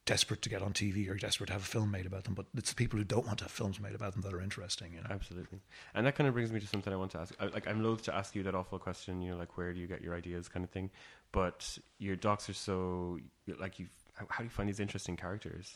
desperate 0.07 0.41
to 0.41 0.49
get 0.49 0.63
on 0.63 0.73
TV 0.73 1.11
or 1.11 1.15
desperate 1.15 1.49
to 1.49 1.53
have 1.53 1.63
a 1.63 1.67
film 1.67 1.91
made 1.91 2.07
about 2.07 2.25
them, 2.25 2.35
but 2.35 2.47
it's 2.57 2.71
the 2.71 2.77
people 2.77 2.99
who 2.99 3.05
don't 3.05 3.27
want 3.27 3.39
to 3.39 3.45
have 3.45 3.51
films 3.51 3.79
made 3.81 3.95
about 3.95 4.13
them 4.13 4.23
that 4.23 4.33
are 4.33 4.41
interesting. 4.41 4.93
You 4.95 5.01
know? 5.01 5.09
Absolutely, 5.11 5.61
and 5.95 6.07
that 6.07 6.15
kind 6.15 6.29
of 6.29 6.35
brings 6.35 6.53
me 6.53 6.61
to 6.61 6.67
something 6.67 6.93
I 6.93 6.97
want 6.97 7.11
to 7.13 7.19
ask. 7.19 7.35
I, 7.39 7.47
like, 7.47 7.69
I'm 7.69 7.83
loath 7.83 8.03
to 8.05 8.15
ask 8.15 8.35
you 8.35 8.43
that 8.45 8.55
awful 8.55 8.79
question. 8.79 9.21
You 9.21 9.33
know, 9.33 9.37
like 9.37 9.59
where 9.59 9.73
do 9.75 9.81
you 9.81 9.87
get 9.87 10.01
your 10.01 10.15
ideas, 10.15 10.49
kind 10.49 10.65
of 10.65 10.71
thing. 10.71 10.91
But 11.33 11.77
your 11.99 12.17
docs 12.17 12.49
are 12.49 12.55
so 12.55 13.19
like 13.59 13.79
you. 13.79 13.89
How, 14.15 14.27
how 14.31 14.39
do 14.39 14.45
you 14.45 14.51
find 14.51 14.69
these 14.69 14.81
interesting 14.81 15.17
characters? 15.17 15.75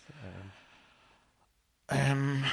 Um, 1.90 1.99
um, 2.00 2.44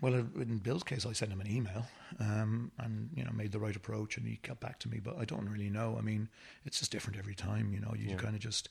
well, 0.00 0.14
in 0.14 0.58
Bill's 0.58 0.82
case, 0.82 1.04
I 1.04 1.12
sent 1.12 1.30
him 1.30 1.40
an 1.40 1.50
email 1.50 1.86
um, 2.18 2.72
and 2.78 3.10
you 3.14 3.24
know 3.24 3.30
made 3.32 3.52
the 3.52 3.58
right 3.58 3.76
approach, 3.76 4.16
and 4.16 4.26
he 4.26 4.38
got 4.42 4.58
back 4.58 4.78
to 4.80 4.88
me. 4.88 5.00
But 5.02 5.18
I 5.18 5.24
don't 5.26 5.48
really 5.48 5.70
know. 5.70 5.96
I 5.98 6.00
mean, 6.00 6.28
it's 6.64 6.78
just 6.78 6.90
different 6.90 7.18
every 7.18 7.34
time. 7.34 7.72
You 7.72 7.80
know, 7.80 7.92
you 7.94 8.10
yeah. 8.10 8.16
kind 8.16 8.34
of 8.34 8.40
just 8.40 8.70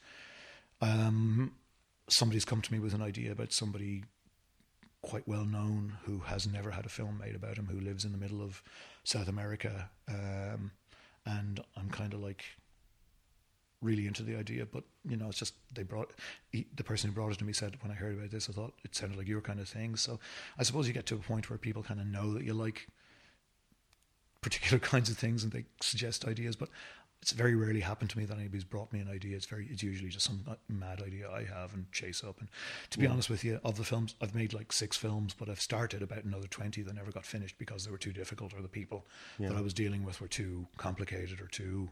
um, 0.81 1.51
somebody's 2.09 2.45
come 2.45 2.61
to 2.61 2.73
me 2.73 2.79
with 2.79 2.93
an 2.93 3.01
idea 3.01 3.31
about 3.31 3.53
somebody 3.53 4.03
quite 5.01 5.27
well 5.27 5.45
known 5.45 5.97
who 6.03 6.19
has 6.19 6.45
never 6.45 6.71
had 6.71 6.85
a 6.85 6.89
film 6.89 7.17
made 7.17 7.35
about 7.35 7.57
him, 7.57 7.67
who 7.71 7.79
lives 7.79 8.03
in 8.03 8.11
the 8.11 8.17
middle 8.17 8.41
of 8.41 8.61
South 9.03 9.27
America, 9.27 9.89
um, 10.09 10.71
and 11.25 11.61
I'm 11.77 11.89
kind 11.89 12.13
of 12.13 12.19
like, 12.19 12.43
really 13.81 14.07
into 14.07 14.23
the 14.23 14.35
idea, 14.35 14.65
but 14.65 14.83
you 15.07 15.15
know, 15.15 15.29
it's 15.29 15.39
just 15.39 15.53
they 15.73 15.83
brought 15.83 16.11
he, 16.51 16.67
the 16.75 16.83
person 16.83 17.09
who 17.09 17.15
brought 17.15 17.31
it 17.31 17.37
to 17.37 17.45
me 17.45 17.53
said 17.53 17.77
when 17.81 17.91
I 17.91 17.95
heard 17.95 18.17
about 18.17 18.31
this, 18.31 18.49
I 18.49 18.53
thought 18.53 18.73
it 18.83 18.95
sounded 18.95 19.17
like 19.17 19.27
your 19.27 19.41
kind 19.41 19.59
of 19.59 19.69
thing. 19.69 19.95
So 19.95 20.19
I 20.57 20.63
suppose 20.63 20.87
you 20.87 20.93
get 20.93 21.05
to 21.07 21.15
a 21.15 21.19
point 21.19 21.49
where 21.49 21.57
people 21.57 21.83
kind 21.83 21.99
of 21.99 22.07
know 22.07 22.33
that 22.33 22.43
you 22.43 22.53
like 22.53 22.87
particular 24.41 24.79
kinds 24.85 25.09
of 25.09 25.17
things 25.17 25.43
and 25.43 25.51
they 25.51 25.65
suggest 25.81 26.25
ideas, 26.25 26.55
but 26.55 26.69
it's 27.21 27.31
very 27.31 27.55
rarely 27.55 27.81
happened 27.81 28.09
to 28.11 28.17
me 28.17 28.25
that 28.25 28.37
anybody's 28.37 28.63
brought 28.63 28.93
me 28.93 28.99
an 28.99 29.09
idea. 29.09 29.35
It's 29.35 29.45
very, 29.45 29.67
it's 29.69 29.83
usually 29.83 30.09
just 30.09 30.25
some 30.25 30.43
mad 30.69 31.01
idea 31.01 31.29
I 31.29 31.43
have 31.43 31.73
and 31.73 31.91
chase 31.91 32.23
up. 32.23 32.39
And 32.39 32.47
to 32.91 32.97
be 32.97 33.05
yeah. 33.05 33.11
honest 33.11 33.29
with 33.29 33.43
you, 33.43 33.59
of 33.63 33.77
the 33.77 33.83
films, 33.83 34.15
I've 34.21 34.33
made 34.33 34.53
like 34.53 34.71
six 34.71 34.95
films, 34.95 35.35
but 35.37 35.49
I've 35.49 35.59
started 35.59 36.01
about 36.01 36.23
another 36.23 36.47
20 36.47 36.81
that 36.81 36.95
never 36.95 37.11
got 37.11 37.25
finished 37.25 37.57
because 37.57 37.83
they 37.83 37.91
were 37.91 37.97
too 37.97 38.13
difficult 38.13 38.53
or 38.53 38.61
the 38.61 38.69
people 38.69 39.05
yeah. 39.37 39.49
that 39.49 39.57
I 39.57 39.61
was 39.61 39.73
dealing 39.73 40.05
with 40.05 40.21
were 40.21 40.27
too 40.27 40.65
complicated 40.77 41.41
or 41.41 41.47
too 41.47 41.89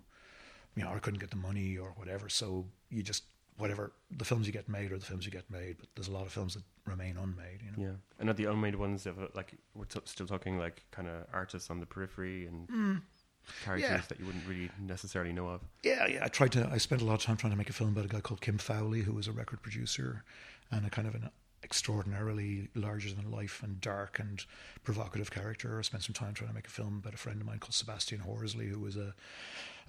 you 0.78 0.84
know, 0.84 0.92
or 0.92 1.00
couldn't 1.00 1.20
get 1.20 1.32
the 1.32 1.38
money 1.38 1.78
or 1.78 1.94
whatever. 1.98 2.30
So 2.30 2.66
you 2.90 3.02
just 3.02 3.24
whatever 3.58 3.92
the 4.16 4.24
films 4.24 4.46
you 4.46 4.54
get 4.54 4.70
made 4.70 4.92
are 4.92 5.00
the 5.00 5.06
films 5.06 5.26
you 5.26 5.32
get 5.32 5.50
made. 5.50 5.78
But 5.80 5.90
there's 5.96 6.08
a 6.08 6.12
lot 6.12 6.28
of 6.28 6.32
films 6.32 6.54
that 6.54 6.64
remain 6.86 7.18
unmade. 7.18 7.62
You 7.66 7.72
know? 7.72 7.90
Yeah, 7.90 7.96
and 8.20 8.30
are 8.30 8.34
the 8.34 8.46
unmade 8.46 8.76
ones 8.76 9.08
of 9.08 9.18
like 9.36 9.54
we're 9.74 9.86
t- 9.86 10.00
still 10.06 10.28
talking 10.28 10.60
like 10.60 10.84
kind 10.92 11.08
of 11.08 11.26
artists 11.34 11.70
on 11.70 11.80
the 11.80 11.86
periphery 11.86 12.46
and. 12.46 12.68
Mm. 12.70 13.02
Characters 13.64 13.90
yeah. 13.90 14.02
that 14.08 14.20
you 14.20 14.26
wouldn't 14.26 14.48
really 14.48 14.70
necessarily 14.80 15.34
know 15.34 15.48
of. 15.48 15.62
Yeah, 15.84 16.08
yeah. 16.08 16.24
I 16.24 16.28
tried 16.28 16.52
to. 16.54 16.70
I 16.72 16.78
spent 16.78 17.02
a 17.02 17.06
lot 17.06 17.16
of 17.16 17.22
time 17.22 17.38
trying 17.38 17.52
to 17.52 17.58
make 17.58 17.70
a 17.70 17.74
film 17.74 17.90
about 17.90 18.06
a 18.06 18.10
guy 18.10 18.20
called 18.20 18.42
Kim 18.42 18.58
Fowley, 18.58 19.02
who 19.02 19.14
was 19.14 19.28
a 19.28 19.32
record 19.32 19.62
producer 19.62 20.24
and 20.72 20.86
a 20.86 20.90
kind 20.90 21.08
of 21.08 21.16
an 21.16 21.30
extraordinarily 21.64 22.70
larger 22.76 23.14
than 23.14 23.32
life 23.32 23.62
and 23.64 23.82
dark 23.82 24.20
and 24.20 24.46
provocative 24.84 25.32
character. 25.32 25.80
I 25.80 25.82
spent 25.82 26.04
some 26.04 26.14
time 26.14 26.34
trying 26.34 26.50
to 26.50 26.56
make 26.56 26.68
a 26.68 26.72
film 26.72 27.00
about 27.02 27.14
a 27.14 27.18
friend 27.18 27.42
of 27.42 27.48
mine 27.48 27.60
called 27.60 27.74
Sebastian 27.74 28.20
Horsley, 28.20 28.68
who 28.68 28.80
was 28.80 28.96
a 28.96 29.14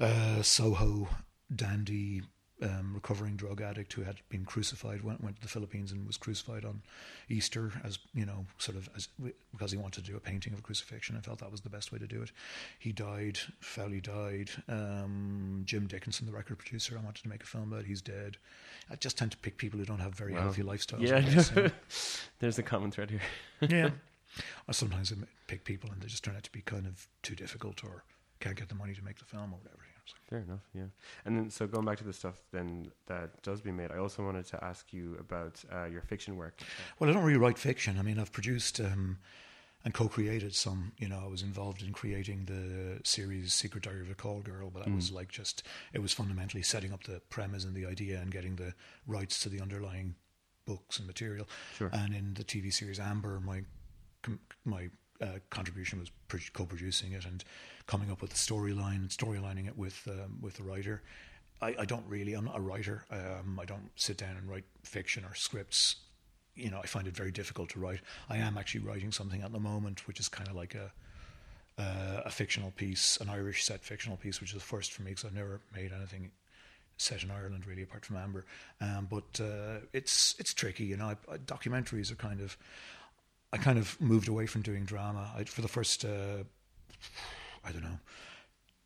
uh, 0.00 0.42
Soho 0.42 1.08
dandy 1.54 2.22
um, 2.60 2.92
recovering 2.94 3.36
drug 3.36 3.60
addict 3.60 3.92
who 3.92 4.02
had 4.02 4.16
been 4.28 4.44
crucified 4.44 5.02
went 5.02 5.22
went 5.22 5.36
to 5.36 5.42
the 5.42 5.48
Philippines 5.48 5.92
and 5.92 6.06
was 6.06 6.16
crucified 6.16 6.64
on 6.64 6.82
Easter 7.28 7.72
as 7.84 7.98
you 8.14 8.26
know 8.26 8.46
sort 8.58 8.76
of 8.76 8.88
as 8.96 9.08
because 9.52 9.70
he 9.70 9.78
wanted 9.78 10.04
to 10.04 10.10
do 10.10 10.16
a 10.16 10.20
painting 10.20 10.52
of 10.52 10.58
a 10.58 10.62
crucifixion 10.62 11.14
and 11.14 11.24
felt 11.24 11.38
that 11.38 11.50
was 11.50 11.60
the 11.60 11.70
best 11.70 11.92
way 11.92 11.98
to 11.98 12.06
do 12.06 12.22
it. 12.22 12.32
He 12.78 12.92
died. 12.92 13.38
Fowley 13.60 14.00
died. 14.00 14.50
Um, 14.68 15.62
Jim 15.64 15.86
Dickinson, 15.86 16.26
the 16.26 16.32
record 16.32 16.58
producer, 16.58 16.98
I 17.00 17.04
wanted 17.04 17.22
to 17.22 17.28
make 17.28 17.42
a 17.42 17.46
film 17.46 17.72
about. 17.72 17.84
He's 17.84 18.02
dead. 18.02 18.36
I 18.90 18.96
just 18.96 19.18
tend 19.18 19.30
to 19.32 19.38
pick 19.38 19.56
people 19.56 19.78
who 19.78 19.84
don't 19.84 20.00
have 20.00 20.14
very 20.14 20.32
wow. 20.32 20.42
healthy 20.42 20.62
lifestyles. 20.62 21.00
Yeah, 21.00 21.68
there's 22.40 22.58
a 22.58 22.62
common 22.62 22.90
thread 22.90 23.10
here. 23.10 23.20
yeah, 23.60 23.90
or 24.66 24.72
sometimes 24.74 25.12
I 25.12 25.16
pick 25.46 25.64
people 25.64 25.90
and 25.92 26.00
they 26.00 26.06
just 26.06 26.24
turn 26.24 26.36
out 26.36 26.44
to 26.44 26.52
be 26.52 26.62
kind 26.62 26.86
of 26.86 27.06
too 27.22 27.34
difficult 27.34 27.84
or 27.84 28.04
can't 28.40 28.56
get 28.56 28.68
the 28.68 28.74
money 28.74 28.94
to 28.94 29.04
make 29.04 29.18
the 29.18 29.24
film 29.24 29.52
or 29.52 29.58
whatever. 29.58 29.82
Fair 30.28 30.40
enough, 30.40 30.62
yeah. 30.74 30.84
And 31.24 31.36
then, 31.36 31.50
so 31.50 31.66
going 31.66 31.84
back 31.84 31.98
to 31.98 32.04
the 32.04 32.12
stuff 32.12 32.40
then 32.52 32.90
that 33.06 33.42
does 33.42 33.60
be 33.60 33.72
made, 33.72 33.90
I 33.90 33.98
also 33.98 34.24
wanted 34.24 34.46
to 34.46 34.64
ask 34.64 34.92
you 34.92 35.16
about 35.18 35.62
uh, 35.72 35.84
your 35.86 36.02
fiction 36.02 36.36
work. 36.36 36.60
Well, 36.98 37.10
I 37.10 37.12
don't 37.12 37.24
really 37.24 37.38
write 37.38 37.58
fiction. 37.58 37.98
I 37.98 38.02
mean, 38.02 38.18
I've 38.18 38.32
produced 38.32 38.80
um, 38.80 39.18
and 39.84 39.94
co-created 39.94 40.54
some. 40.54 40.92
You 40.98 41.08
know, 41.08 41.20
I 41.24 41.28
was 41.28 41.42
involved 41.42 41.82
in 41.82 41.92
creating 41.92 42.46
the 42.46 43.00
series 43.04 43.52
Secret 43.54 43.84
Diary 43.84 44.02
of 44.02 44.10
a 44.10 44.14
Call 44.14 44.40
Girl, 44.40 44.70
but 44.70 44.84
that 44.84 44.90
mm. 44.90 44.96
was 44.96 45.12
like 45.12 45.28
just 45.28 45.62
it 45.92 46.00
was 46.00 46.12
fundamentally 46.12 46.62
setting 46.62 46.92
up 46.92 47.04
the 47.04 47.20
premise 47.30 47.64
and 47.64 47.74
the 47.74 47.86
idea 47.86 48.20
and 48.20 48.30
getting 48.30 48.56
the 48.56 48.74
rights 49.06 49.40
to 49.40 49.48
the 49.48 49.60
underlying 49.60 50.14
books 50.66 50.98
and 50.98 51.06
material. 51.06 51.48
Sure. 51.76 51.90
And 51.92 52.14
in 52.14 52.34
the 52.34 52.44
TV 52.44 52.72
series 52.72 53.00
Amber, 53.00 53.40
my 53.40 53.62
my 54.64 54.90
uh, 55.20 55.38
contribution 55.50 55.98
was 56.00 56.10
co-producing 56.52 57.12
it 57.12 57.25
and 57.25 57.44
coming 57.87 58.10
up 58.10 58.20
with 58.20 58.30
the 58.30 58.37
storyline, 58.37 58.96
and 58.96 59.08
storylining 59.08 59.66
it 59.66 59.76
with 59.76 60.06
um, 60.08 60.38
with 60.40 60.54
the 60.54 60.62
writer. 60.62 61.02
I, 61.60 61.75
I, 61.80 61.84
don't 61.84 62.04
really. 62.06 62.34
I'm 62.34 62.44
not 62.44 62.56
a 62.56 62.60
writer. 62.60 63.04
Um, 63.10 63.58
I 63.60 63.64
don't 63.64 63.90
sit 63.96 64.16
down 64.16 64.37
and 64.37 64.48
write 64.48 64.64
fiction 64.84 65.25
or 65.25 65.34
scripts. 65.34 65.96
You 66.54 66.70
know, 66.70 66.78
I 66.78 66.87
find 66.87 67.06
it 67.08 67.16
very 67.16 67.32
difficult 67.32 67.70
to 67.70 67.80
write. 67.80 68.00
I 68.28 68.37
am 68.37 68.56
actually 68.56 68.84
writing 68.84 69.10
something 69.10 69.42
at 69.42 69.52
the 69.52 69.58
moment, 69.58 70.06
which 70.06 70.20
is 70.20 70.28
kind 70.28 70.48
of 70.48 70.54
like 70.54 70.75
a 70.75 70.92
uh, 71.78 72.22
a 72.25 72.30
fictional 72.30 72.72
piece, 72.72 73.16
an 73.20 73.28
Irish 73.28 73.64
set 73.64 73.84
fictional 73.84 74.16
piece, 74.16 74.40
which 74.40 74.50
is 74.50 74.54
the 74.54 74.60
first 74.60 74.92
for 74.92 75.02
me 75.02 75.12
because 75.12 75.25
I've 75.25 75.34
never 75.34 75.60
made 75.75 75.92
anything 75.92 76.32
set 76.96 77.22
in 77.22 77.30
Ireland 77.30 77.66
really, 77.66 77.82
apart 77.82 78.04
from 78.04 78.16
Amber. 78.16 78.44
Um, 78.80 79.06
but 79.10 79.40
uh, 79.40 79.80
it's 79.92 80.34
it's 80.38 80.52
tricky, 80.52 80.84
you 80.84 80.96
know. 80.96 81.06
I, 81.06 81.16
I, 81.32 81.37
documentaries 81.38 82.10
are 82.10 82.16
kind 82.16 82.40
of 82.40 82.56
I 83.52 83.57
kind 83.57 83.78
of 83.78 84.00
moved 84.00 84.28
away 84.28 84.47
from 84.47 84.62
doing 84.62 84.85
drama. 84.85 85.31
I, 85.37 85.45
for 85.45 85.62
the 85.62 85.69
first, 85.69 86.05
uh, 86.05 86.45
I 87.64 87.73
don't 87.73 87.83
know, 87.83 87.99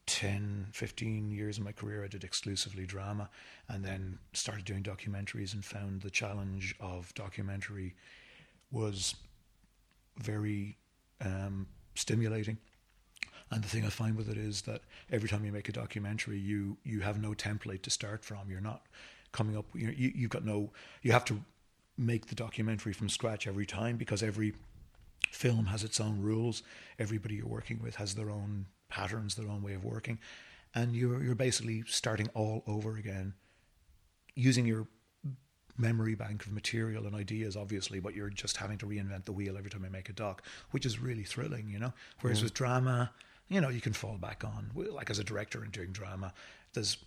10, 0.06 0.68
15 0.72 1.30
years 1.30 1.58
of 1.58 1.64
my 1.64 1.72
career, 1.72 2.04
I 2.04 2.08
did 2.08 2.24
exclusively 2.24 2.86
drama 2.86 3.28
and 3.68 3.84
then 3.84 4.18
started 4.32 4.64
doing 4.64 4.82
documentaries 4.82 5.54
and 5.54 5.64
found 5.64 6.02
the 6.02 6.10
challenge 6.10 6.74
of 6.80 7.12
documentary 7.14 7.94
was 8.70 9.14
very 10.18 10.76
um, 11.20 11.66
stimulating. 11.94 12.58
And 13.50 13.62
the 13.62 13.68
thing 13.68 13.84
I 13.84 13.90
find 13.90 14.16
with 14.16 14.28
it 14.28 14.38
is 14.38 14.62
that 14.62 14.80
every 15.10 15.28
time 15.28 15.44
you 15.44 15.52
make 15.52 15.68
a 15.68 15.72
documentary, 15.72 16.38
you 16.38 16.78
you 16.84 17.00
have 17.00 17.20
no 17.20 17.32
template 17.32 17.82
to 17.82 17.90
start 17.90 18.24
from. 18.24 18.48
You're 18.48 18.62
not 18.62 18.86
coming 19.30 19.58
up. 19.58 19.66
You 19.74 19.90
you 19.90 20.12
you've 20.14 20.30
got 20.30 20.44
no. 20.44 20.72
You 21.02 21.12
have 21.12 21.26
to 21.26 21.42
make 21.98 22.26
the 22.26 22.34
documentary 22.34 22.92
from 22.92 23.08
scratch 23.08 23.46
every 23.46 23.66
time 23.66 23.96
because 23.96 24.22
every 24.22 24.54
film 25.30 25.66
has 25.66 25.84
its 25.84 26.00
own 26.00 26.20
rules. 26.20 26.62
Everybody 26.98 27.36
you're 27.36 27.46
working 27.46 27.80
with 27.82 27.96
has 27.96 28.14
their 28.14 28.30
own 28.30 28.66
patterns, 28.88 29.34
their 29.34 29.48
own 29.48 29.62
way 29.62 29.74
of 29.74 29.84
working, 29.84 30.18
and 30.74 30.94
you're 30.94 31.22
you're 31.22 31.34
basically 31.34 31.82
starting 31.86 32.28
all 32.34 32.62
over 32.66 32.96
again, 32.96 33.34
using 34.34 34.66
your 34.66 34.86
memory 35.78 36.14
bank 36.14 36.44
of 36.44 36.52
material 36.52 37.06
and 37.06 37.14
ideas, 37.14 37.56
obviously, 37.56 37.98
but 37.98 38.14
you're 38.14 38.28
just 38.28 38.58
having 38.58 38.76
to 38.78 38.86
reinvent 38.86 39.24
the 39.24 39.32
wheel 39.32 39.56
every 39.56 39.70
time 39.70 39.82
you 39.84 39.90
make 39.90 40.10
a 40.10 40.12
doc, 40.12 40.42
which 40.70 40.84
is 40.84 40.98
really 40.98 41.22
thrilling, 41.24 41.68
you 41.70 41.78
know. 41.78 41.92
Whereas 42.20 42.40
Yeah. 42.40 42.44
with 42.44 42.54
drama, 42.54 43.10
you 43.48 43.58
know, 43.60 43.70
you 43.70 43.80
can 43.80 43.94
fall 43.94 44.18
back 44.18 44.44
on, 44.44 44.70
like 44.74 45.08
as 45.08 45.18
a 45.18 45.24
director 45.24 45.62
and 45.62 45.72
doing 45.72 45.90
drama, 45.92 46.34
there's 46.74 46.98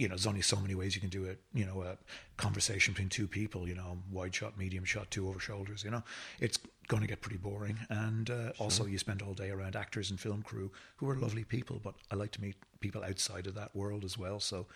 you 0.00 0.08
know, 0.08 0.14
there's 0.14 0.26
only 0.26 0.40
so 0.40 0.56
many 0.58 0.74
ways 0.74 0.94
you 0.94 1.00
can 1.00 1.10
do 1.10 1.24
it. 1.24 1.38
You 1.52 1.66
know, 1.66 1.82
a 1.82 1.98
conversation 2.38 2.94
between 2.94 3.10
two 3.10 3.28
people. 3.28 3.68
You 3.68 3.74
know, 3.74 3.98
wide 4.10 4.34
shot, 4.34 4.56
medium 4.56 4.84
shot, 4.84 5.10
two 5.10 5.28
over 5.28 5.38
shoulders. 5.38 5.84
You 5.84 5.90
know, 5.90 6.02
it's 6.40 6.58
going 6.88 7.02
to 7.02 7.08
get 7.08 7.20
pretty 7.20 7.36
boring. 7.36 7.78
And 7.90 8.30
uh, 8.30 8.52
also, 8.58 8.86
you 8.86 8.96
spend 8.96 9.20
all 9.20 9.34
day 9.34 9.50
around 9.50 9.76
actors 9.76 10.10
and 10.10 10.18
film 10.18 10.42
crew 10.42 10.70
who 10.96 11.08
are 11.10 11.16
lovely 11.16 11.44
people. 11.44 11.80
But 11.84 11.94
I 12.10 12.14
like 12.14 12.30
to 12.32 12.40
meet 12.40 12.56
people 12.80 13.04
outside 13.04 13.46
of 13.46 13.54
that 13.56 13.76
world 13.76 14.02
as 14.04 14.16
well. 14.16 14.40
So, 14.40 14.66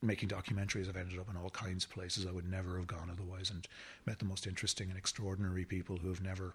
making 0.00 0.30
documentaries, 0.30 0.88
I've 0.88 0.96
ended 0.96 1.18
up 1.18 1.28
in 1.28 1.36
all 1.36 1.50
kinds 1.50 1.84
of 1.84 1.90
places 1.90 2.26
I 2.26 2.30
would 2.32 2.50
never 2.50 2.78
have 2.78 2.86
gone 2.86 3.10
otherwise, 3.12 3.50
and 3.50 3.68
met 4.06 4.18
the 4.18 4.24
most 4.24 4.46
interesting 4.46 4.88
and 4.88 4.96
extraordinary 4.96 5.66
people 5.66 5.98
who 5.98 6.08
have 6.08 6.22
never, 6.22 6.54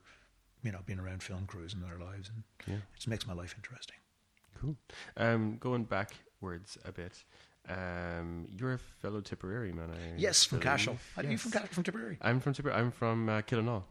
you 0.63 0.71
know, 0.71 0.79
been 0.87 0.99
around 0.99 1.21
film 1.21 1.45
crews 1.45 1.75
in 1.75 1.81
their 1.81 1.99
lives, 1.99 2.29
and 2.33 2.43
Yeah. 2.65 2.81
it 2.97 3.07
makes 3.07 3.27
my 3.27 3.33
life 3.33 3.53
interesting. 3.55 3.97
Cool. 4.59 4.75
Um, 5.15 5.57
going 5.59 5.83
backwards 5.83 6.79
a 6.85 6.91
bit, 6.91 7.23
um, 7.69 8.47
you're 8.57 8.73
a 8.73 8.79
fellow 9.01 9.21
Tipperary 9.21 9.71
man. 9.73 9.89
I 9.91 10.17
Yes, 10.17 10.43
from. 10.43 10.59
Cashel. 10.59 10.97
Are 11.17 11.23
you 11.23 11.37
from 11.37 11.51
Cashel, 11.51 11.67
from 11.69 11.83
Tipperary? 11.83 12.17
I'm 12.21 12.39
from 12.39 12.53
Tipperary. 12.53 12.77
I'm 12.79 12.91
from 12.91 13.29
uh, 13.29 13.41
Killenaule. 13.41 13.83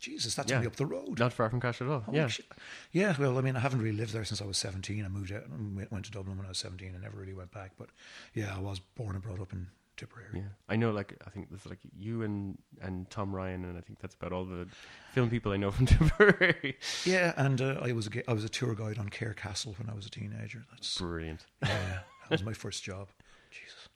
Jesus, 0.00 0.34
that's 0.36 0.48
Yeah. 0.50 0.58
only 0.58 0.68
up 0.68 0.76
the 0.76 0.86
road. 0.86 1.18
Not 1.18 1.32
far 1.32 1.50
from 1.50 1.60
Cashel 1.60 1.88
at 1.92 2.06
all. 2.06 2.14
Yeah. 2.14 2.28
shit. 2.28 2.46
Yeah, 2.92 3.16
well, 3.18 3.36
I 3.36 3.40
mean, 3.40 3.56
I 3.56 3.60
haven't 3.60 3.82
really 3.82 3.96
lived 3.96 4.12
there 4.12 4.24
since 4.24 4.40
I 4.40 4.44
was 4.46 4.56
17. 4.56 5.04
I 5.04 5.08
moved 5.08 5.32
out 5.32 5.46
and 5.46 5.76
went- 5.90 6.04
to 6.04 6.10
Dublin 6.12 6.36
when 6.36 6.46
I 6.46 6.50
was 6.50 6.58
17 6.58 6.92
and 6.94 7.02
never 7.02 7.16
really 7.18 7.34
went 7.34 7.50
back. 7.50 7.72
But 7.76 7.88
yeah, 8.32 8.54
I 8.54 8.60
was 8.60 8.78
born 8.78 9.14
and 9.16 9.22
brought 9.22 9.40
up 9.40 9.52
in 9.52 9.66
Tipperary. 9.96 10.30
Yeah, 10.34 10.42
I 10.68 10.76
know. 10.76 10.92
Like, 10.92 11.14
I 11.26 11.30
think 11.30 11.50
there's 11.50 11.66
like 11.66 11.80
you 11.96 12.22
and 12.22 12.56
and 12.80 13.10
Tom 13.10 13.34
Ryan, 13.34 13.64
and 13.64 13.76
I 13.76 13.80
think 13.80 13.98
that's 13.98 14.14
about 14.14 14.32
all 14.32 14.44
the 14.44 14.68
film 15.12 15.28
people 15.28 15.50
I 15.50 15.56
know 15.56 15.72
from 15.72 15.86
Tipperary. 15.86 16.76
Yeah, 17.04 17.32
and 17.36 17.60
uh, 17.60 17.80
I 17.82 17.90
was 17.90 18.06
a, 18.06 18.30
I 18.30 18.32
was 18.32 18.44
a 18.44 18.48
tour 18.48 18.76
guide 18.76 18.98
on 18.98 19.08
Cahir 19.08 19.34
Castle 19.34 19.74
when 19.76 19.90
I 19.90 19.94
was 19.94 20.06
a 20.06 20.10
teenager. 20.10 20.64
That's 20.70 20.96
Brilliant. 20.98 21.46
yeah, 21.64 21.98
that 22.28 22.40
was 22.40 22.44
my 22.44 22.52
first 22.52 22.82
job. 22.82 23.08
Jesus. 23.50 23.88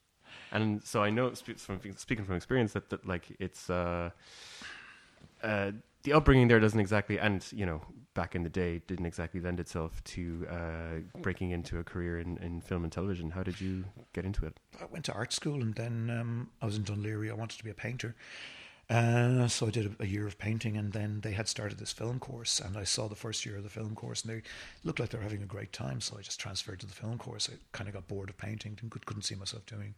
And 0.53 0.83
so 0.85 1.03
I 1.03 1.11
know, 1.11 1.31
from 1.31 1.81
speaking 1.97 2.25
from 2.25 2.37
experience, 2.37 2.73
that, 2.73 2.91
that 2.91 3.07
like 3.07 3.35
it's 3.39 3.71
uh, 3.71 4.11
uh, 5.43 5.73
the 6.03 6.12
upbringing 6.12 6.49
there 6.49 6.61
doesn't 6.61 6.79
exactly, 6.81 7.19
and 7.19 7.45
you 7.53 7.65
know, 7.65 7.81
back 8.15 8.35
in 8.35 8.43
the 8.43 8.51
day, 8.51 8.83
didn't 8.87 9.07
exactly 9.07 9.41
lend 9.41 9.61
itself 9.61 10.03
to 10.05 10.47
uh, 10.51 11.21
breaking 11.21 11.51
into 11.51 11.79
a 11.79 11.85
career 11.85 12.19
in, 12.19 12.37
in 12.39 12.61
film 12.61 12.85
and 12.85 12.93
television. 12.93 13.31
How 13.31 13.43
did 13.43 13.61
you 13.61 13.85
get 14.12 14.25
into 14.25 14.45
it? 14.45 14.59
I 14.81 14.85
went 14.87 15.05
to 15.07 15.12
art 15.12 15.33
school 15.33 15.62
and 15.62 15.75
then 15.75 16.11
um, 16.11 16.51
I 16.61 16.67
was 16.67 16.77
in 16.77 16.85
Dún 16.85 17.03
Laoghaire. 17.03 17.31
I 17.31 17.35
wanted 17.35 17.59
to 17.59 17.65
be 17.65 17.71
a 17.71 17.75
painter. 17.75 18.15
Uh, 18.91 19.49
so 19.49 19.67
I 19.67 19.71
did 19.71 19.87
a, 19.87 20.03
a 20.03 20.07
year 20.07 20.27
of 20.27 20.39
painting 20.39 20.77
and 20.77 20.93
then 20.93 21.21
they 21.23 21.33
had 21.33 21.49
started 21.49 21.79
this 21.79 21.93
film 21.93 22.19
course 22.19 22.61
and 22.61 22.77
I 22.77 22.85
saw 22.85 23.09
the 23.09 23.15
first 23.15 23.47
year 23.47 23.57
of 23.57 23.62
the 23.62 23.71
film 23.71 23.95
course 23.95 24.23
and 24.23 24.33
they 24.33 24.43
looked 24.85 25.01
like 25.01 25.09
they 25.11 25.19
were 25.19 25.25
having 25.25 25.43
a 25.43 25.47
great 25.47 25.73
time. 25.73 26.01
So 26.01 26.17
I 26.19 26.23
just 26.23 26.41
transferred 26.41 26.81
to 26.81 26.87
the 26.87 26.93
film 26.93 27.17
course. 27.17 27.49
I 27.51 27.57
kind 27.73 27.89
of 27.89 27.95
got 27.95 28.09
bored 28.09 28.29
of 28.29 28.37
painting 28.37 28.77
and 28.83 28.91
could, 28.91 29.07
couldn't 29.07 29.23
see 29.23 29.35
myself 29.35 29.65
doing 29.67 29.95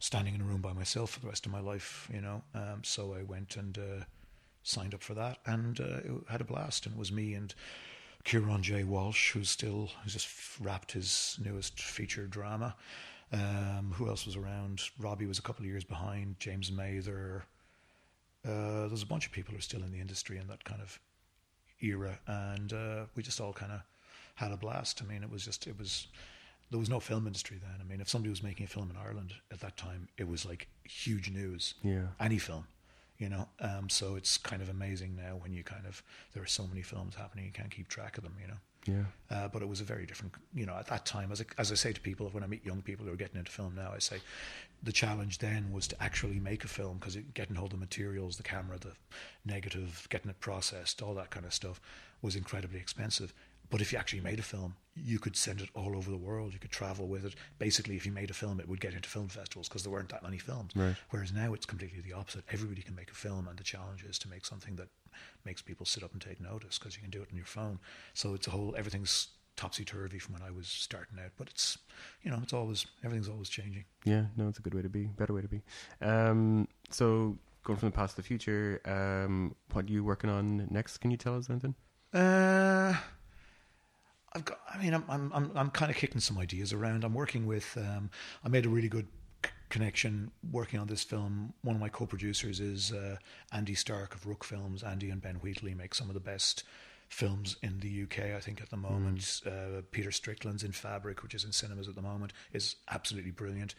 standing 0.00 0.34
in 0.34 0.40
a 0.40 0.44
room 0.44 0.60
by 0.60 0.72
myself 0.72 1.10
for 1.10 1.20
the 1.20 1.26
rest 1.26 1.44
of 1.46 1.52
my 1.52 1.60
life, 1.60 2.08
you 2.12 2.20
know. 2.20 2.42
Um, 2.54 2.82
so 2.82 3.14
I 3.18 3.22
went 3.22 3.56
and 3.56 3.78
uh, 3.78 4.04
signed 4.62 4.94
up 4.94 5.02
for 5.02 5.14
that 5.14 5.38
and 5.46 5.80
uh, 5.80 5.84
it 5.84 6.12
had 6.28 6.40
a 6.40 6.44
blast. 6.44 6.86
And 6.86 6.94
it 6.94 6.98
was 6.98 7.12
me 7.12 7.34
and 7.34 7.54
Kieron 8.24 8.62
J. 8.62 8.84
Walsh, 8.84 9.32
who's 9.32 9.50
still 9.50 9.90
who's 10.02 10.12
just 10.12 10.28
wrapped 10.60 10.92
his 10.92 11.38
newest 11.44 11.80
feature 11.80 12.26
drama. 12.26 12.74
Um, 13.32 13.92
who 13.94 14.08
else 14.08 14.24
was 14.26 14.36
around? 14.36 14.82
Robbie 14.98 15.26
was 15.26 15.38
a 15.38 15.42
couple 15.42 15.62
of 15.62 15.70
years 15.70 15.84
behind. 15.84 16.40
James 16.40 16.72
Mather. 16.72 17.44
Uh, 18.46 18.88
there's 18.88 19.02
a 19.02 19.06
bunch 19.06 19.26
of 19.26 19.32
people 19.32 19.52
who 19.52 19.58
are 19.58 19.62
still 19.62 19.82
in 19.82 19.92
the 19.92 20.00
industry 20.00 20.38
in 20.38 20.46
that 20.48 20.64
kind 20.64 20.80
of 20.80 20.98
era, 21.80 22.18
and 22.26 22.72
uh, 22.72 23.04
we 23.14 23.22
just 23.22 23.40
all 23.40 23.52
kind 23.52 23.72
of 23.72 23.80
had 24.36 24.52
a 24.52 24.56
blast. 24.56 25.02
I 25.02 25.06
mean, 25.12 25.22
it 25.22 25.30
was 25.30 25.44
just 25.44 25.66
it 25.66 25.78
was 25.78 26.06
there 26.70 26.78
was 26.78 26.90
no 26.90 27.00
film 27.00 27.26
industry 27.26 27.58
then. 27.60 27.80
I 27.80 27.84
mean, 27.84 28.00
if 28.00 28.08
somebody 28.08 28.30
was 28.30 28.42
making 28.42 28.64
a 28.64 28.68
film 28.68 28.90
in 28.90 28.96
Ireland 28.96 29.34
at 29.50 29.60
that 29.60 29.76
time, 29.76 30.08
it 30.16 30.28
was 30.28 30.44
like 30.44 30.68
huge 30.84 31.30
news. 31.30 31.74
Yeah. 31.82 32.08
Any 32.20 32.38
film, 32.38 32.66
you 33.18 33.28
know. 33.28 33.48
Um, 33.60 33.88
so 33.88 34.16
it's 34.16 34.38
kind 34.38 34.62
of 34.62 34.68
amazing 34.68 35.16
now 35.16 35.36
when 35.36 35.52
you 35.52 35.62
kind 35.62 35.86
of 35.86 36.02
there 36.32 36.42
are 36.42 36.46
so 36.46 36.66
many 36.66 36.82
films 36.82 37.14
happening, 37.14 37.44
you 37.44 37.52
can't 37.52 37.70
keep 37.70 37.88
track 37.88 38.18
of 38.18 38.24
them, 38.24 38.34
you 38.40 38.48
know. 38.48 38.58
Yeah. 38.86 39.04
Uh, 39.30 39.48
but 39.48 39.60
it 39.60 39.68
was 39.68 39.80
a 39.80 39.84
very 39.84 40.06
different, 40.06 40.32
you 40.54 40.64
know, 40.64 40.74
at 40.74 40.86
that 40.86 41.04
time, 41.04 41.30
as 41.30 41.40
I, 41.42 41.44
as 41.58 41.70
I 41.70 41.74
say 41.74 41.92
to 41.92 42.00
people, 42.00 42.28
when 42.30 42.42
I 42.42 42.46
meet 42.46 42.64
young 42.64 42.80
people 42.80 43.04
who 43.04 43.12
are 43.12 43.16
getting 43.16 43.38
into 43.38 43.52
film 43.52 43.74
now, 43.76 43.92
I 43.94 43.98
say 43.98 44.18
the 44.82 44.92
challenge 44.92 45.38
then 45.38 45.72
was 45.72 45.88
to 45.88 46.02
actually 46.02 46.40
make 46.40 46.64
a 46.64 46.68
film 46.68 46.98
because 46.98 47.16
getting 47.34 47.56
hold 47.56 47.72
of 47.72 47.78
the 47.78 47.84
materials, 47.84 48.36
the 48.36 48.42
camera, 48.42 48.78
the 48.78 48.92
negative, 49.44 50.06
getting 50.10 50.30
it 50.30 50.40
processed, 50.40 51.02
all 51.02 51.14
that 51.14 51.30
kind 51.30 51.44
of 51.44 51.52
stuff 51.52 51.80
was 52.22 52.34
incredibly 52.34 52.78
expensive. 52.78 53.34
But 53.70 53.80
if 53.80 53.92
you 53.92 53.98
actually 53.98 54.20
made 54.20 54.38
a 54.38 54.42
film, 54.42 54.76
you 54.94 55.18
could 55.18 55.36
send 55.36 55.60
it 55.60 55.68
all 55.74 55.96
over 55.96 56.10
the 56.10 56.16
world. 56.16 56.52
You 56.52 56.58
could 56.58 56.70
travel 56.70 57.06
with 57.06 57.24
it. 57.24 57.34
Basically, 57.58 57.96
if 57.96 58.06
you 58.06 58.12
made 58.12 58.30
a 58.30 58.34
film, 58.34 58.60
it 58.60 58.68
would 58.68 58.80
get 58.80 58.94
into 58.94 59.08
film 59.08 59.28
festivals 59.28 59.68
because 59.68 59.82
there 59.82 59.92
weren't 59.92 60.08
that 60.08 60.22
many 60.22 60.38
films. 60.38 60.72
Right. 60.74 60.96
Whereas 61.10 61.32
now 61.32 61.52
it's 61.54 61.66
completely 61.66 62.00
the 62.00 62.14
opposite. 62.14 62.44
Everybody 62.50 62.82
can 62.82 62.94
make 62.94 63.10
a 63.10 63.14
film, 63.14 63.46
and 63.48 63.58
the 63.58 63.64
challenge 63.64 64.04
is 64.04 64.18
to 64.20 64.28
make 64.28 64.46
something 64.46 64.76
that 64.76 64.88
makes 65.44 65.62
people 65.62 65.86
sit 65.86 66.02
up 66.02 66.12
and 66.12 66.20
take 66.20 66.40
notice 66.40 66.78
because 66.78 66.96
you 66.96 67.02
can 67.02 67.10
do 67.10 67.22
it 67.22 67.28
on 67.30 67.36
your 67.36 67.46
phone. 67.46 67.78
So 68.14 68.34
it's 68.34 68.46
a 68.46 68.50
whole 68.50 68.74
everything's 68.76 69.28
topsy 69.56 69.84
turvy 69.84 70.18
from 70.18 70.34
when 70.34 70.42
I 70.42 70.50
was 70.50 70.68
starting 70.68 71.18
out. 71.18 71.32
But 71.36 71.48
it's 71.48 71.78
you 72.22 72.30
know 72.30 72.38
it's 72.42 72.52
always 72.52 72.86
everything's 73.04 73.28
always 73.28 73.48
changing. 73.48 73.84
Yeah, 74.04 74.26
no, 74.36 74.48
it's 74.48 74.58
a 74.58 74.62
good 74.62 74.74
way 74.74 74.82
to 74.82 74.88
be, 74.88 75.04
better 75.04 75.34
way 75.34 75.42
to 75.42 75.48
be. 75.48 75.62
Um, 76.00 76.68
so 76.90 77.36
going 77.64 77.78
from 77.78 77.90
the 77.90 77.94
past 77.94 78.16
to 78.16 78.22
the 78.22 78.26
future, 78.26 78.80
um, 78.84 79.54
what 79.72 79.84
are 79.86 79.92
you 79.92 80.04
working 80.04 80.30
on 80.30 80.66
next? 80.70 80.98
Can 80.98 81.10
you 81.10 81.16
tell 81.16 81.36
us 81.36 81.50
anything? 81.50 81.74
Uh, 82.14 82.94
I've 84.32 84.44
got. 84.44 84.60
I 84.72 84.82
mean, 84.82 84.94
I'm 84.94 85.04
I'm 85.08 85.32
I'm, 85.32 85.50
I'm 85.54 85.70
kind 85.70 85.90
of 85.90 85.96
kicking 85.96 86.20
some 86.20 86.38
ideas 86.38 86.72
around. 86.72 87.04
I'm 87.04 87.14
working 87.14 87.46
with. 87.46 87.76
Um, 87.76 88.10
I 88.44 88.48
made 88.48 88.66
a 88.66 88.68
really 88.68 88.88
good 88.88 89.06
c- 89.44 89.50
connection 89.68 90.30
working 90.50 90.78
on 90.78 90.86
this 90.86 91.02
film. 91.02 91.54
One 91.62 91.74
of 91.74 91.80
my 91.80 91.88
co-producers 91.88 92.60
is 92.60 92.92
uh, 92.92 93.16
Andy 93.52 93.74
Stark 93.74 94.14
of 94.14 94.26
Rook 94.26 94.44
Films. 94.44 94.82
Andy 94.82 95.10
and 95.10 95.20
Ben 95.22 95.36
Wheatley 95.36 95.74
make 95.74 95.94
some 95.94 96.08
of 96.08 96.14
the 96.14 96.20
best 96.20 96.64
films 97.08 97.56
in 97.62 97.80
the 97.80 98.02
UK. 98.02 98.36
I 98.36 98.40
think 98.40 98.60
at 98.60 98.68
the 98.70 98.76
moment, 98.76 99.40
uh, 99.46 99.80
Peter 99.92 100.10
Strickland's 100.10 100.62
in 100.62 100.72
Fabric, 100.72 101.22
which 101.22 101.34
is 101.34 101.44
in 101.44 101.52
cinemas 101.52 101.88
at 101.88 101.94
the 101.94 102.02
moment, 102.02 102.34
is 102.52 102.76
absolutely 102.90 103.30
brilliant. 103.30 103.74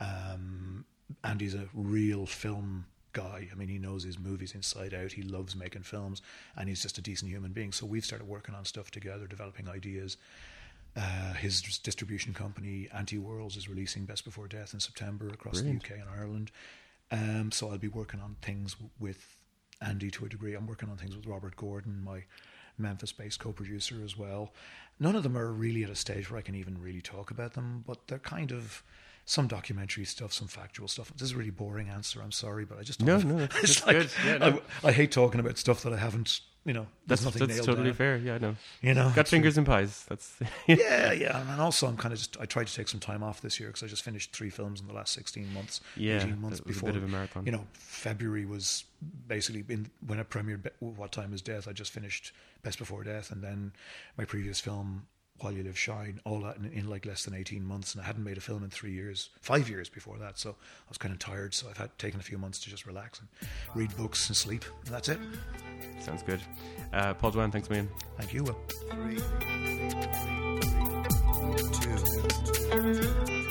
Um, 0.00 0.84
Andy's 1.22 1.54
a 1.54 1.68
real 1.74 2.26
film 2.26 2.86
guy. 3.12 3.48
I 3.50 3.54
mean, 3.54 3.68
he 3.68 3.78
knows 3.78 4.04
his 4.04 4.18
movies 4.18 4.54
inside 4.54 4.94
out. 4.94 5.12
He 5.12 5.22
loves 5.22 5.54
making 5.56 5.82
films, 5.82 6.22
and 6.56 6.68
he's 6.68 6.82
just 6.82 6.98
a 6.98 7.02
decent 7.02 7.30
human 7.30 7.52
being. 7.52 7.72
So 7.72 7.86
we've 7.86 8.04
started 8.04 8.26
working 8.26 8.54
on 8.54 8.64
stuff 8.64 8.90
together, 8.90 9.26
developing 9.26 9.68
ideas. 9.68 10.16
Uh, 10.94 11.32
his 11.34 11.62
distribution 11.78 12.34
company, 12.34 12.88
Anti 12.94 13.18
Worlds, 13.18 13.56
is 13.56 13.68
releasing 13.68 14.04
Best 14.04 14.24
Before 14.24 14.46
Death 14.46 14.74
in 14.74 14.80
September 14.80 15.28
across 15.28 15.60
Brilliant. 15.60 15.82
the 15.82 15.94
UK 15.94 16.00
and 16.00 16.10
Ireland. 16.10 16.50
Um, 17.10 17.52
so 17.52 17.70
I'll 17.70 17.78
be 17.78 17.88
working 17.88 18.20
on 18.20 18.36
things 18.42 18.76
with 18.98 19.36
Andy 19.80 20.10
to 20.10 20.24
a 20.24 20.28
degree. 20.28 20.54
I'm 20.54 20.66
working 20.66 20.88
on 20.88 20.96
things 20.96 21.16
with 21.16 21.26
Robert 21.26 21.56
Gordon, 21.56 22.02
my 22.04 22.24
Memphis-based 22.78 23.38
co-producer 23.38 24.02
as 24.04 24.16
well. 24.16 24.52
None 24.98 25.16
of 25.16 25.22
them 25.22 25.36
are 25.36 25.52
really 25.52 25.84
at 25.84 25.90
a 25.90 25.94
stage 25.94 26.30
where 26.30 26.38
I 26.38 26.42
can 26.42 26.54
even 26.54 26.80
really 26.80 27.00
talk 27.00 27.30
about 27.30 27.54
them, 27.54 27.84
but 27.86 28.06
they're 28.06 28.18
kind 28.18 28.52
of 28.52 28.82
some 29.32 29.46
documentary 29.48 30.04
stuff, 30.04 30.32
some 30.32 30.46
factual 30.48 30.86
stuff. 30.88 31.10
This 31.14 31.22
is 31.22 31.32
a 31.32 31.36
really 31.38 31.50
boring 31.50 31.88
answer. 31.88 32.20
I'm 32.22 32.32
sorry, 32.32 32.64
but 32.66 32.78
I 32.78 32.82
just 32.82 32.98
don't 32.98 33.06
No, 33.08 33.14
have- 33.18 33.24
no, 33.24 33.48
it's 33.62 33.86
like, 33.86 33.96
good. 33.96 34.10
Yeah, 34.26 34.38
no. 34.38 34.60
I, 34.84 34.88
I 34.88 34.92
hate 34.92 35.10
talking 35.10 35.40
about 35.40 35.56
stuff 35.58 35.82
that 35.84 35.92
I 35.92 35.96
haven't. 35.96 36.40
You 36.64 36.72
know, 36.74 36.86
That's 37.08 37.24
nothing 37.24 37.48
that's 37.48 37.66
totally 37.66 37.86
down. 37.88 37.94
fair. 37.94 38.16
Yeah, 38.18 38.36
I 38.36 38.38
know. 38.38 38.54
You 38.82 38.94
know, 38.94 39.10
Got 39.16 39.26
fingers 39.26 39.58
and 39.58 39.66
pies. 39.66 40.04
That's 40.08 40.32
yeah, 40.68 41.10
yeah, 41.10 41.40
and 41.50 41.60
also 41.60 41.88
I'm 41.88 41.96
kind 41.96 42.12
of 42.12 42.20
just 42.20 42.36
I 42.40 42.44
tried 42.46 42.68
to 42.68 42.74
take 42.74 42.86
some 42.86 43.00
time 43.00 43.24
off 43.24 43.40
this 43.40 43.58
year 43.58 43.68
because 43.70 43.82
I 43.82 43.88
just 43.88 44.04
finished 44.04 44.32
three 44.32 44.48
films 44.50 44.80
in 44.80 44.86
the 44.86 44.92
last 44.92 45.12
16 45.14 45.52
months, 45.52 45.80
Yeah, 45.96 46.18
18 46.18 46.40
months 46.40 46.60
was 46.60 46.60
a 46.60 46.62
before. 46.62 46.90
bit 46.90 46.96
of 46.98 47.02
a 47.02 47.08
marathon. 47.08 47.46
You 47.46 47.50
know, 47.52 47.64
February 47.72 48.44
was 48.44 48.84
basically 49.26 49.64
in 49.74 49.90
when 50.06 50.20
I 50.20 50.22
premiered 50.22 50.68
What 50.78 51.10
Time 51.10 51.32
Is 51.34 51.42
Death. 51.42 51.66
I 51.66 51.72
just 51.72 51.90
finished 51.90 52.30
Best 52.62 52.78
Before 52.78 53.02
Death, 53.02 53.32
and 53.32 53.42
then 53.42 53.72
my 54.16 54.24
previous 54.24 54.60
film 54.60 55.06
While 55.42 55.52
You 55.52 55.62
Live 55.64 55.78
Shine. 55.78 56.20
All 56.24 56.40
that 56.40 56.56
in, 56.56 56.66
in 56.72 56.88
like 56.88 57.04
less 57.06 57.24
than 57.24 57.34
18 57.34 57.64
months, 57.64 57.94
and 57.94 58.02
I 58.02 58.06
hadn't 58.06 58.24
made 58.24 58.36
a 58.38 58.40
film 58.40 58.62
in 58.64 58.70
three 58.70 58.92
years, 58.92 59.30
five 59.40 59.68
years 59.68 59.88
before 59.88 60.16
that. 60.18 60.38
So 60.38 60.50
I 60.50 60.88
was 60.88 60.98
kind 60.98 61.12
of 61.12 61.18
tired. 61.18 61.54
So 61.54 61.68
I've 61.68 61.76
had 61.76 61.96
taken 61.98 62.20
a 62.20 62.22
few 62.22 62.38
months 62.38 62.60
to 62.60 62.70
just 62.70 62.86
relax 62.86 63.20
and 63.20 63.28
read 63.74 63.96
books 63.96 64.28
and 64.28 64.36
sleep. 64.36 64.64
And 64.86 64.94
that's 64.94 65.08
it. 65.08 65.18
sounds 66.00 66.22
good. 66.22 66.40
Uh, 66.92 67.14
Paul 67.14 67.32
Duane, 67.32 67.50
thanks, 67.50 67.68
man. 67.70 67.88
Thank 68.18 68.32
you, 68.32 68.44
Will. 68.44 68.58
three. 68.90 69.18
two. 73.26 73.41